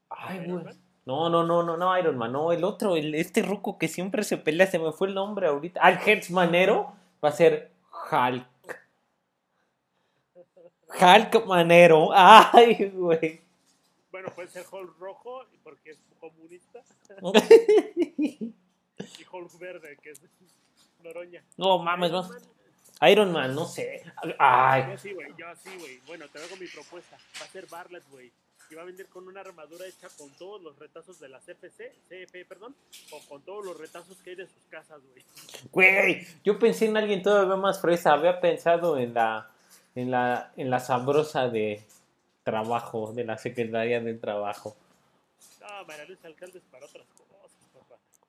Ay, 0.09 0.41
¿Iron 0.43 0.63
güey. 0.63 0.75
No, 1.05 1.29
no, 1.29 1.43
no, 1.43 1.63
no, 1.63 1.77
no, 1.77 1.97
Iron 1.97 2.17
Man, 2.17 2.31
no, 2.31 2.51
el 2.51 2.63
otro, 2.63 2.95
el, 2.95 3.15
este 3.15 3.41
ruco 3.41 3.79
que 3.79 3.87
siempre 3.87 4.23
se 4.23 4.37
pelea, 4.37 4.67
se 4.67 4.77
me 4.77 4.91
fue 4.91 5.07
el 5.07 5.15
nombre 5.15 5.47
ahorita. 5.47 5.81
Al 5.81 5.99
Manero 6.29 6.93
va 7.23 7.29
a 7.29 7.31
ser 7.31 7.71
Hulk. 8.11 8.45
Hulk 10.89 11.45
Manero. 11.47 12.09
Ay, 12.13 12.91
güey. 12.93 13.41
Bueno, 14.11 14.29
puede 14.35 14.49
ser 14.49 14.63
Hulk 14.71 14.99
rojo, 14.99 15.43
porque 15.63 15.91
es 15.91 15.99
comunista, 16.19 16.83
y 19.19 19.25
Hulk 19.29 19.59
verde, 19.59 19.97
que 20.01 20.11
es 20.11 20.21
Noroña. 21.03 21.43
No 21.57 21.79
mames, 21.79 22.09
Iron. 22.11 22.27
Man, 22.29 22.41
Iron 23.09 23.31
Man, 23.31 23.55
no 23.55 23.65
sé. 23.65 24.03
Ay. 24.37 24.85
Yo 24.91 24.97
sí, 24.97 25.13
güey, 25.13 25.27
yo 25.37 25.45
sí, 25.63 25.69
güey. 25.79 25.99
Bueno, 26.07 26.27
te 26.27 26.39
hago 26.39 26.55
mi 26.57 26.67
propuesta. 26.67 27.17
Va 27.39 27.45
a 27.45 27.49
ser 27.49 27.65
Barlet, 27.67 28.03
güey. 28.09 28.31
Y 28.69 28.75
va 28.75 28.83
a 28.83 28.85
vender 28.85 29.07
con 29.07 29.27
una 29.27 29.41
armadura 29.41 29.85
hecha 29.85 30.07
con 30.17 30.29
todos 30.37 30.61
los 30.61 30.79
retazos 30.79 31.19
de 31.19 31.27
la 31.27 31.39
CFC, 31.39 31.91
CF, 32.07 32.47
perdón, 32.47 32.73
o 33.11 33.19
con 33.27 33.41
todos 33.41 33.65
los 33.65 33.77
retazos 33.77 34.15
que 34.19 34.29
hay 34.29 34.35
de 34.37 34.45
sus 34.45 34.63
casas, 34.69 35.01
güey. 35.11 35.25
Güey, 35.71 36.27
yo 36.45 36.57
pensé 36.57 36.85
en 36.85 36.95
alguien 36.95 37.21
todavía 37.21 37.57
más 37.57 37.81
fresa. 37.81 38.13
Había 38.13 38.39
pensado 38.39 38.97
en 38.97 39.13
la, 39.13 39.51
en 39.93 40.09
la, 40.09 40.53
en 40.55 40.69
la 40.69 40.79
sabrosa 40.79 41.49
de 41.49 41.83
trabajo, 42.43 43.11
de 43.13 43.25
la 43.25 43.37
Secretaría 43.37 43.99
del 43.99 44.19
Trabajo. 44.19 44.75
No, 45.59 45.85
María 45.85 46.05
Luisa 46.05 46.27
Alcalde 46.27 46.59
es 46.59 46.65
para 46.71 46.85
otras 46.85 47.05
cosas. 47.07 47.20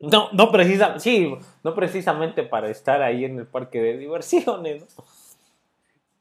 No, 0.02 0.30
no 0.32 0.50
precisa, 0.50 0.98
sí, 0.98 1.32
no 1.62 1.74
precisamente 1.76 2.42
para 2.42 2.68
estar 2.68 3.00
ahí 3.00 3.24
en 3.24 3.38
el 3.38 3.46
parque 3.46 3.80
de 3.80 3.98
diversiones, 3.98 4.82
¿no? 4.98 5.04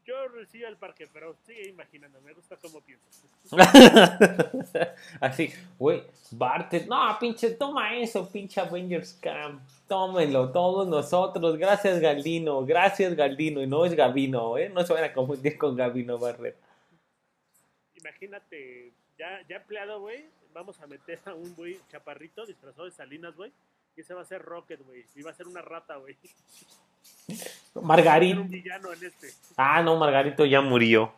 Yo 0.05 0.27
recibo 0.27 0.67
el 0.67 0.77
parque, 0.77 1.07
pero 1.11 1.35
sigue 1.45 1.69
imaginando, 1.69 2.21
me 2.21 2.33
gusta 2.33 2.57
cómo 2.57 2.81
piensas. 2.81 3.23
Así, 5.19 5.51
güey, 5.79 6.03
Bartes, 6.31 6.85
no, 6.85 6.99
pinche, 7.19 7.51
toma 7.51 7.95
eso, 7.95 8.29
pinche 8.29 8.61
Avengers 8.61 9.13
Camp, 9.13 9.61
tómenlo, 9.87 10.51
todos 10.51 10.87
nosotros, 10.87 11.57
gracias 11.57 11.99
Galdino, 11.99 12.63
gracias 12.63 13.15
Galdino, 13.15 13.63
y 13.63 13.67
no 13.67 13.85
es 13.85 13.95
Gabino, 13.95 14.59
¿eh? 14.59 14.69
No 14.69 14.85
se 14.85 14.93
van 14.93 15.05
a 15.05 15.13
confundir 15.13 15.57
con 15.57 15.75
Gabino 15.75 16.19
Barret. 16.19 16.55
Imagínate, 17.95 18.93
ya, 19.17 19.41
ya 19.47 19.55
empleado, 19.55 20.01
güey, 20.01 20.25
vamos 20.53 20.79
a 20.81 20.87
meter 20.87 21.19
a 21.25 21.33
un 21.33 21.55
güey 21.55 21.79
chaparrito 21.89 22.45
disfrazado 22.45 22.85
de 22.85 22.91
Salinas, 22.91 23.35
güey, 23.35 23.51
y 23.95 24.01
ese 24.01 24.13
va 24.13 24.21
a 24.21 24.25
ser 24.25 24.41
Rocket, 24.41 24.81
güey, 24.85 25.05
y 25.15 25.21
va 25.21 25.31
a 25.31 25.33
ser 25.33 25.47
una 25.47 25.61
rata, 25.61 25.97
güey. 25.97 26.17
Margarito. 27.81 28.45
este. 29.01 29.33
Ah, 29.57 29.81
no, 29.81 29.97
Margarito 29.97 30.45
ya 30.45 30.61
murió. 30.61 31.13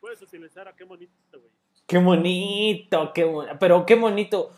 Puedes 0.00 0.20
utilizar 0.22 0.68
a 0.68 0.72
qué 0.74 0.84
bonito, 0.84 1.12
güey. 1.32 1.50
Qué 1.86 1.98
bonito, 1.98 3.12
qué 3.12 3.24
bonito. 3.24 3.56
Pero 3.58 3.86
qué 3.86 3.94
bonito. 3.94 4.50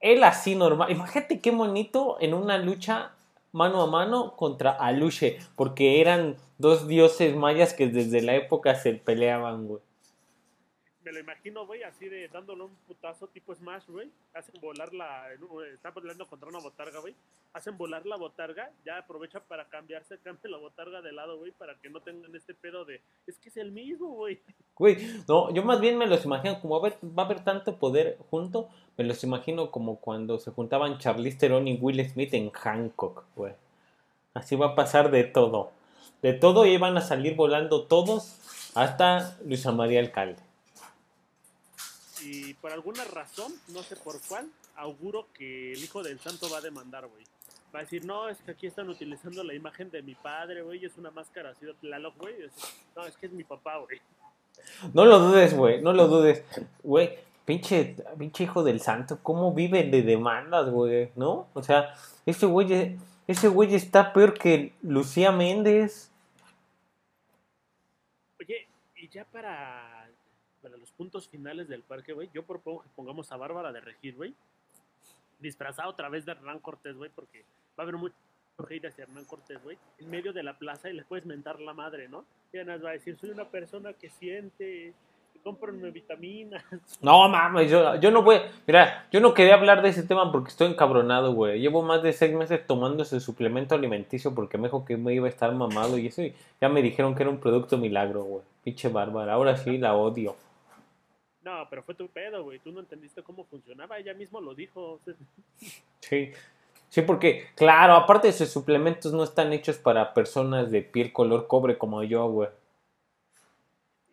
Él 0.00 0.24
así 0.24 0.54
normal. 0.54 0.90
Imagínate 0.90 1.40
qué 1.40 1.50
bonito 1.50 2.16
en 2.20 2.34
una 2.34 2.58
lucha 2.58 3.12
mano 3.52 3.82
a 3.82 3.86
mano 3.86 4.34
contra 4.36 4.70
Aluche. 4.70 5.38
Porque 5.56 6.00
eran 6.00 6.36
dos 6.58 6.88
dioses 6.88 7.36
mayas 7.36 7.74
que 7.74 7.88
desde 7.88 8.22
la 8.22 8.34
época 8.34 8.74
se 8.74 8.94
peleaban, 8.94 9.66
güey. 9.68 9.82
Me 11.04 11.12
lo 11.12 11.20
imagino, 11.20 11.66
güey, 11.66 11.82
así 11.82 12.08
de 12.08 12.28
dándole 12.28 12.64
un 12.64 12.74
putazo 12.86 13.26
tipo 13.28 13.54
Smash, 13.54 13.86
güey. 13.88 14.10
Hacen 14.32 14.58
volar 14.60 14.94
la. 14.94 15.26
Está 15.74 15.92
peleando 15.92 16.26
contra 16.26 16.48
una 16.48 16.60
botarga, 16.60 16.98
güey. 17.00 17.14
Hacen 17.52 17.76
volar 17.76 18.06
la 18.06 18.16
botarga. 18.16 18.70
Ya 18.86 18.96
aprovecha 18.96 19.40
para 19.40 19.68
cambiarse, 19.68 20.18
cambia 20.24 20.50
la 20.50 20.56
botarga 20.56 21.02
de 21.02 21.12
lado, 21.12 21.36
güey, 21.36 21.52
para 21.52 21.74
que 21.74 21.90
no 21.90 22.00
tengan 22.00 22.34
este 22.34 22.54
pedo 22.54 22.86
de. 22.86 23.02
Es 23.26 23.38
que 23.38 23.50
es 23.50 23.56
el 23.58 23.70
mismo, 23.70 24.14
güey. 24.14 24.40
Güey, 24.76 24.96
no, 25.28 25.52
yo 25.52 25.62
más 25.62 25.78
bien 25.78 25.98
me 25.98 26.06
los 26.06 26.24
imagino 26.24 26.58
como 26.60 26.80
va 26.80 26.88
a 26.88 26.90
haber, 26.90 26.98
va 27.18 27.24
a 27.24 27.26
haber 27.26 27.44
tanto 27.44 27.78
poder 27.78 28.16
junto. 28.30 28.70
Me 28.96 29.04
los 29.04 29.22
imagino 29.24 29.70
como 29.70 30.00
cuando 30.00 30.38
se 30.38 30.52
juntaban 30.52 30.98
Charlize 30.98 31.36
Theron 31.36 31.68
y 31.68 31.76
Will 31.76 32.02
Smith 32.08 32.32
en 32.32 32.50
Hancock, 32.50 33.24
güey. 33.36 33.52
Así 34.32 34.56
va 34.56 34.68
a 34.68 34.74
pasar 34.74 35.10
de 35.10 35.24
todo. 35.24 35.70
De 36.22 36.32
todo 36.32 36.64
y 36.64 36.78
van 36.78 36.96
a 36.96 37.02
salir 37.02 37.36
volando 37.36 37.84
todos 37.84 38.72
hasta 38.74 39.36
Luisa 39.44 39.70
María 39.70 40.00
Alcalde. 40.00 40.53
Y 42.24 42.54
por 42.54 42.72
alguna 42.72 43.04
razón, 43.04 43.52
no 43.68 43.82
sé 43.82 43.96
por 43.96 44.20
cuál, 44.28 44.48
auguro 44.76 45.26
que 45.34 45.72
el 45.72 45.84
hijo 45.84 46.02
del 46.02 46.18
santo 46.18 46.48
va 46.50 46.58
a 46.58 46.62
demandar, 46.62 47.06
güey. 47.06 47.24
Va 47.74 47.80
a 47.80 47.82
decir, 47.82 48.04
no, 48.04 48.28
es 48.28 48.38
que 48.38 48.52
aquí 48.52 48.66
están 48.66 48.88
utilizando 48.88 49.44
la 49.44 49.52
imagen 49.52 49.90
de 49.90 50.00
mi 50.00 50.14
padre, 50.14 50.62
güey, 50.62 50.84
es 50.84 50.96
una 50.96 51.10
máscara 51.10 51.50
así 51.50 51.66
de 51.66 51.74
Tlaloc, 51.74 52.16
güey. 52.16 52.34
No, 52.96 53.04
es 53.04 53.16
que 53.16 53.26
es 53.26 53.32
mi 53.32 53.44
papá, 53.44 53.78
güey. 53.78 54.00
No 54.94 55.04
lo 55.04 55.18
dudes, 55.18 55.54
güey, 55.54 55.82
no 55.82 55.92
lo 55.92 56.08
dudes. 56.08 56.42
Güey, 56.82 57.18
pinche, 57.44 57.96
pinche 58.18 58.44
hijo 58.44 58.62
del 58.62 58.80
santo, 58.80 59.18
¿cómo 59.22 59.52
vive 59.52 59.84
de 59.84 60.02
demandas, 60.02 60.70
güey? 60.70 61.10
¿No? 61.16 61.48
O 61.52 61.62
sea, 61.62 61.94
ese 62.24 62.46
güey, 62.46 62.96
ese 63.26 63.48
güey 63.48 63.74
está 63.74 64.12
peor 64.12 64.34
que 64.34 64.72
Lucía 64.82 65.30
Méndez. 65.30 66.10
Oye, 68.40 68.66
y 68.96 69.08
ya 69.08 69.24
para, 69.24 70.03
para 70.64 70.78
los 70.78 70.90
puntos 70.92 71.28
finales 71.28 71.68
del 71.68 71.82
parque, 71.82 72.14
güey, 72.14 72.30
yo 72.32 72.42
propongo 72.42 72.80
que 72.80 72.88
pongamos 72.96 73.30
a 73.30 73.36
Bárbara 73.36 73.70
de 73.70 73.82
Regir, 73.82 74.16
güey. 74.16 74.34
Disfrazada 75.38 75.90
otra 75.90 76.08
vez 76.08 76.24
de 76.24 76.32
Hernán 76.32 76.58
Cortés, 76.58 76.96
güey, 76.96 77.10
porque 77.14 77.44
va 77.78 77.82
a 77.82 77.82
haber 77.82 77.96
mucho 77.96 78.14
hate 78.70 78.86
hacia 78.86 79.04
Hernán 79.04 79.26
Cortés, 79.26 79.62
güey, 79.62 79.76
en 79.98 80.08
medio 80.08 80.32
de 80.32 80.42
la 80.42 80.56
plaza 80.56 80.88
y 80.88 80.94
le 80.94 81.04
puedes 81.04 81.26
mentar 81.26 81.60
la 81.60 81.74
madre, 81.74 82.08
¿no? 82.08 82.24
Y 82.50 82.56
además 82.56 82.82
va 82.82 82.90
a 82.90 82.92
decir, 82.94 83.14
soy 83.20 83.28
una 83.28 83.44
persona 83.44 83.92
que 83.92 84.08
siente, 84.08 84.94
que 85.34 85.40
comprenme 85.40 85.90
vitaminas. 85.90 86.64
No 87.02 87.28
mames, 87.28 87.70
yo, 87.70 87.96
yo 87.96 88.10
no 88.10 88.22
voy. 88.22 88.38
Mira, 88.66 89.06
yo 89.12 89.20
no 89.20 89.34
quería 89.34 89.56
hablar 89.56 89.82
de 89.82 89.90
ese 89.90 90.04
tema 90.04 90.32
porque 90.32 90.48
estoy 90.48 90.68
encabronado, 90.68 91.34
güey. 91.34 91.60
Llevo 91.60 91.82
más 91.82 92.02
de 92.02 92.14
seis 92.14 92.34
meses 92.34 92.66
tomando 92.66 93.02
ese 93.02 93.20
suplemento 93.20 93.74
alimenticio 93.74 94.34
porque 94.34 94.56
me 94.56 94.68
dijo 94.68 94.86
que 94.86 94.96
me 94.96 95.12
iba 95.12 95.26
a 95.26 95.30
estar 95.30 95.52
mamado 95.52 95.98
y 95.98 96.06
eso. 96.06 96.22
Y 96.22 96.34
ya 96.58 96.70
me 96.70 96.80
dijeron 96.80 97.14
que 97.14 97.24
era 97.24 97.30
un 97.30 97.38
producto 97.38 97.76
milagro, 97.76 98.24
güey. 98.24 98.42
Pinche 98.62 98.88
bárbara. 98.88 99.34
Ahora 99.34 99.58
sí 99.58 99.76
la 99.76 99.94
odio. 99.94 100.36
No, 101.44 101.68
pero 101.68 101.82
fue 101.82 101.94
tu 101.94 102.08
pedo, 102.08 102.42
güey, 102.42 102.58
tú 102.58 102.72
no 102.72 102.80
entendiste 102.80 103.22
cómo 103.22 103.44
funcionaba, 103.44 103.98
ella 103.98 104.14
mismo 104.14 104.40
lo 104.40 104.54
dijo. 104.54 104.98
Sí. 106.00 106.32
Sí, 106.88 107.02
porque, 107.02 107.48
claro, 107.54 107.94
aparte 107.94 108.28
esos 108.28 108.50
suplementos 108.50 109.12
no 109.12 109.24
están 109.24 109.52
hechos 109.52 109.78
para 109.78 110.14
personas 110.14 110.70
de 110.70 110.82
piel 110.82 111.12
color 111.12 111.46
cobre 111.46 111.76
como 111.76 112.02
yo, 112.02 112.26
güey. 112.28 112.48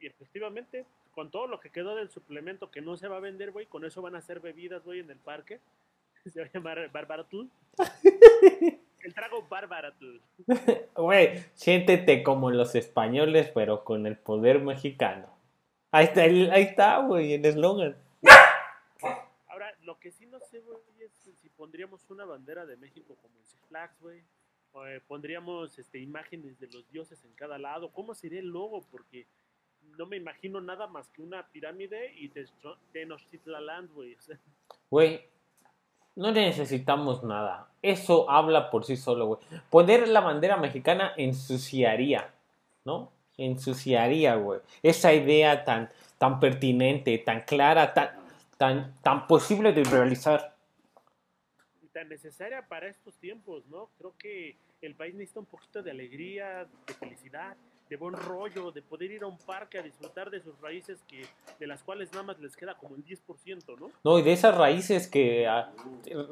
Y 0.01 0.07
efectivamente, 0.07 0.85
con 1.13 1.29
todo 1.29 1.47
lo 1.47 1.59
que 1.59 1.69
quedó 1.69 1.95
del 1.95 2.09
suplemento 2.09 2.71
que 2.71 2.81
no 2.81 2.97
se 2.97 3.07
va 3.07 3.17
a 3.17 3.21
vender, 3.21 3.51
güey, 3.51 3.67
con 3.67 3.85
eso 3.85 4.01
van 4.01 4.15
a 4.15 4.17
hacer 4.17 4.39
bebidas, 4.39 4.83
güey, 4.83 4.99
en 4.99 5.11
el 5.11 5.19
parque. 5.19 5.59
Se 6.33 6.41
va 6.41 6.47
a 6.47 6.51
llamar 6.51 6.91
Barbaratul. 6.91 7.49
El 9.03 9.15
trago 9.15 9.47
Barbaratul. 9.49 10.21
Güey, 10.95 11.43
siéntete 11.55 12.21
como 12.21 12.51
los 12.51 12.75
españoles, 12.75 13.51
pero 13.53 13.83
con 13.83 14.05
el 14.05 14.15
poder 14.15 14.59
mexicano. 14.59 15.40
Ahí 15.91 16.05
está, 16.05 16.21
ahí 16.21 16.61
está, 16.63 16.99
güey, 16.99 17.33
el 17.33 17.45
eslogan. 17.45 17.97
Ahora, 19.47 19.73
lo 19.81 19.99
que 19.99 20.11
sí 20.11 20.25
no 20.25 20.39
sé, 20.39 20.59
güey, 20.61 20.77
es 20.99 21.11
si 21.41 21.49
pondríamos 21.49 22.09
una 22.09 22.25
bandera 22.25 22.65
de 22.65 22.77
México 22.77 23.15
como 23.21 23.37
en 23.37 23.45
Six 23.45 23.61
Flags, 23.67 23.99
güey. 23.99 24.23
Eh, 24.87 25.01
pondríamos 25.05 25.77
este, 25.77 25.99
imágenes 25.99 26.57
de 26.59 26.67
los 26.67 26.89
dioses 26.91 27.23
en 27.25 27.33
cada 27.33 27.57
lado. 27.57 27.91
¿Cómo 27.91 28.13
sería 28.15 28.39
el 28.39 28.47
logo? 28.47 28.81
Porque 28.89 29.27
no 29.97 30.05
me 30.05 30.15
imagino 30.15 30.61
nada 30.61 30.87
más 30.87 31.09
que 31.09 31.21
una 31.21 31.45
pirámide 31.47 32.13
y 32.15 32.29
Tenochtitlan- 32.93 33.89
güey. 33.89 34.15
Güey, 34.89 35.25
no 36.15 36.31
necesitamos 36.31 37.21
nada. 37.23 37.69
Eso 37.81 38.29
habla 38.29 38.69
por 38.69 38.85
sí 38.85 38.95
solo, 38.95 39.25
güey. 39.25 39.39
Poner 39.69 40.07
la 40.07 40.21
bandera 40.21 40.55
mexicana 40.55 41.11
ensuciaría, 41.17 42.33
¿no? 42.85 43.11
Ensuciaría, 43.41 44.35
güey. 44.35 44.59
Esa 44.83 45.13
idea 45.13 45.63
tan, 45.63 45.89
tan 46.17 46.39
pertinente, 46.39 47.17
tan 47.17 47.41
clara, 47.41 47.93
tan, 47.93 48.09
tan, 48.57 48.93
tan 49.01 49.27
posible 49.27 49.73
de 49.73 49.83
realizar. 49.83 50.55
y 51.81 51.87
tan 51.87 52.09
necesaria 52.09 52.67
para 52.67 52.87
estos 52.87 53.15
tiempos, 53.17 53.65
¿no? 53.67 53.89
Creo 53.97 54.13
que 54.17 54.55
el 54.81 54.95
país 54.95 55.13
necesita 55.13 55.39
un 55.39 55.45
poquito 55.45 55.81
de 55.83 55.91
alegría, 55.91 56.67
de 56.87 56.93
felicidad, 56.93 57.55
de 57.91 57.97
buen 57.97 58.13
rollo, 58.13 58.71
de 58.71 58.81
poder 58.81 59.11
ir 59.11 59.23
a 59.23 59.27
un 59.27 59.37
parque 59.37 59.77
a 59.77 59.81
disfrutar 59.81 60.31
de 60.31 60.41
sus 60.41 60.57
raíces 60.61 61.03
que 61.09 61.25
de 61.59 61.67
las 61.67 61.83
cuales 61.83 62.09
nada 62.13 62.23
más 62.23 62.39
les 62.39 62.55
queda 62.55 62.75
como 62.77 62.95
el 62.95 63.03
10%, 63.03 63.77
¿no? 63.77 63.91
No, 64.03 64.17
y 64.17 64.21
de 64.21 64.31
esas 64.31 64.55
raíces 64.55 65.07
que 65.09 65.45
ah, 65.45 65.73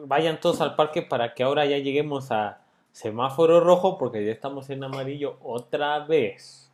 vayan 0.06 0.40
todos 0.40 0.62
al 0.62 0.76
parque 0.76 1.02
para 1.02 1.34
que 1.34 1.44
ahora 1.44 1.66
ya 1.66 1.78
lleguemos 1.78 2.32
a 2.32 2.62
semáforo 2.94 3.60
rojo 3.60 3.98
porque 3.98 4.26
ya 4.26 4.32
estamos 4.32 4.70
en 4.70 4.86
amarillo 4.86 5.38
otra 5.42 6.00
vez. 6.00 6.69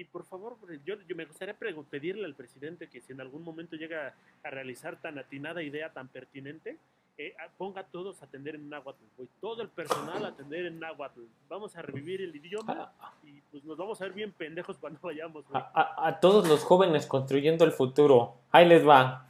Y 0.00 0.04
por 0.04 0.24
favor, 0.24 0.56
yo, 0.84 0.94
yo 1.08 1.16
me 1.16 1.24
gustaría 1.24 1.54
pedirle 1.90 2.24
al 2.24 2.34
presidente 2.34 2.88
que 2.88 3.00
si 3.00 3.12
en 3.12 3.20
algún 3.20 3.42
momento 3.42 3.74
llega 3.74 4.14
a 4.44 4.50
realizar 4.50 5.00
tan 5.00 5.18
atinada 5.18 5.60
idea, 5.62 5.92
tan 5.92 6.06
pertinente, 6.06 6.78
eh, 7.16 7.34
ponga 7.56 7.80
a 7.80 7.84
todos 7.84 8.22
a 8.22 8.26
atender 8.26 8.54
en 8.54 8.68
náhuatl, 8.68 9.02
güey. 9.16 9.28
Todo 9.40 9.62
el 9.62 9.68
personal 9.70 10.24
a 10.24 10.28
atender 10.28 10.66
en 10.66 10.78
náhuatl. 10.78 11.22
Vamos 11.48 11.74
a 11.76 11.82
revivir 11.82 12.20
el 12.20 12.36
idioma 12.36 12.92
y 13.24 13.40
pues 13.50 13.64
nos 13.64 13.76
vamos 13.76 14.00
a 14.00 14.04
ver 14.04 14.12
bien 14.12 14.30
pendejos 14.30 14.78
cuando 14.78 15.00
vayamos, 15.02 15.44
güey. 15.48 15.60
A, 15.60 15.80
a- 15.80 16.06
a 16.08 16.20
todos 16.20 16.46
los 16.48 16.62
jóvenes 16.62 17.06
construyendo 17.06 17.64
el 17.64 17.72
futuro. 17.72 18.36
Ahí 18.52 18.68
les 18.68 18.86
va. 18.86 19.26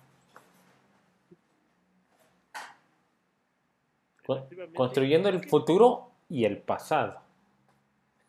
Construyendo 4.75 5.31
el 5.31 5.49
futuro 5.49 6.11
y 6.29 6.45
el 6.45 6.59
pasado. 6.59 7.21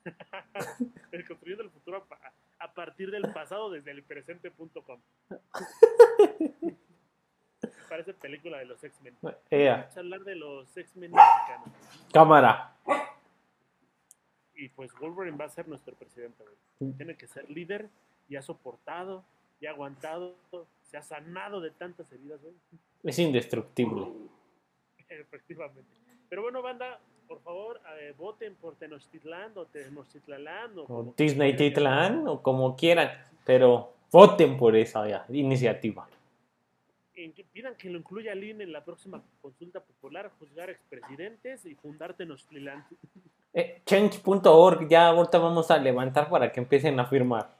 Eh, 1.11 1.23
construyendo 1.27 1.63
el 1.63 1.69
futuro 1.71 2.05
a, 2.59 2.63
a 2.65 2.73
partir 2.73 3.09
del 3.11 3.31
pasado 3.33 3.69
desde 3.71 3.91
el 3.91 4.03
presente.com. 4.03 4.99
Parece 7.89 8.13
película 8.13 8.59
de 8.59 8.65
los 8.65 8.83
X-Men. 8.83 9.17
Ea, 9.49 9.77
Vamos 9.77 9.97
a 9.97 9.99
hablar 9.99 10.19
de 10.21 10.35
los 10.35 10.77
X-Men 10.77 11.11
mexicanos. 11.11 11.69
cámara. 12.13 12.75
y 14.55 14.69
pues 14.69 14.91
Wolverine 14.99 15.37
va 15.37 15.45
a 15.45 15.49
ser 15.49 15.67
nuestro 15.67 15.95
presidente, 15.95 16.43
güey. 16.43 16.93
Tiene 16.93 17.17
que 17.17 17.27
ser 17.27 17.49
líder 17.49 17.89
y 18.27 18.35
ha 18.35 18.41
soportado 18.43 19.25
y 19.59 19.65
ha 19.65 19.71
aguantado, 19.71 20.35
se 20.83 20.97
ha 20.97 21.01
sanado 21.01 21.59
de 21.61 21.71
tantas 21.71 22.11
heridas, 22.11 22.39
güey. 22.41 22.53
Es 23.03 23.17
indestructible. 23.17 24.07
Efectivamente. 25.09 25.89
Pero 26.29 26.43
bueno, 26.43 26.61
banda, 26.61 26.99
por 27.29 27.41
favor, 27.43 27.79
eh, 27.99 28.13
voten 28.17 28.55
por 28.55 28.75
Tenochtitlan 28.75 29.55
o 29.55 29.65
Tenochtitlan 29.67 30.79
o, 30.79 30.83
O 30.89 31.13
Disney. 31.15 31.55
Titlan 31.55 32.27
o 32.27 32.41
como 32.41 32.75
quieran, 32.75 33.11
pero 33.45 33.93
voten 34.11 34.57
por 34.57 34.75
esa 34.75 35.07
ya, 35.07 35.25
iniciativa. 35.29 36.09
Pidan 37.53 37.75
que 37.75 37.89
lo 37.89 37.99
incluya 37.99 38.31
al 38.31 38.43
INE 38.43 38.63
en 38.63 38.71
la 38.71 38.83
próxima 38.83 39.21
consulta 39.41 39.81
popular, 39.81 40.31
juzgar 40.39 40.69
expresidentes 40.69 41.65
y 41.65 41.75
fundar 41.75 42.15
Tenochtitlan. 42.15 42.85
Eh, 43.53 43.81
Change.org, 43.85 44.87
ya 44.87 45.07
ahorita 45.09 45.37
vamos 45.37 45.69
a 45.69 45.77
levantar 45.77 46.29
para 46.29 46.51
que 46.51 46.61
empiecen 46.61 46.99
a 46.99 47.05
firmar. 47.05 47.55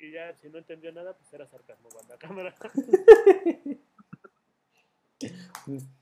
Y 0.00 0.10
ya, 0.10 0.34
si 0.34 0.48
no 0.48 0.58
entendió 0.58 0.90
nada, 0.92 1.12
pues 1.12 1.32
era 1.32 1.46
sarcasmo, 1.46 1.88
banda 1.94 2.16
cámara. 2.18 2.54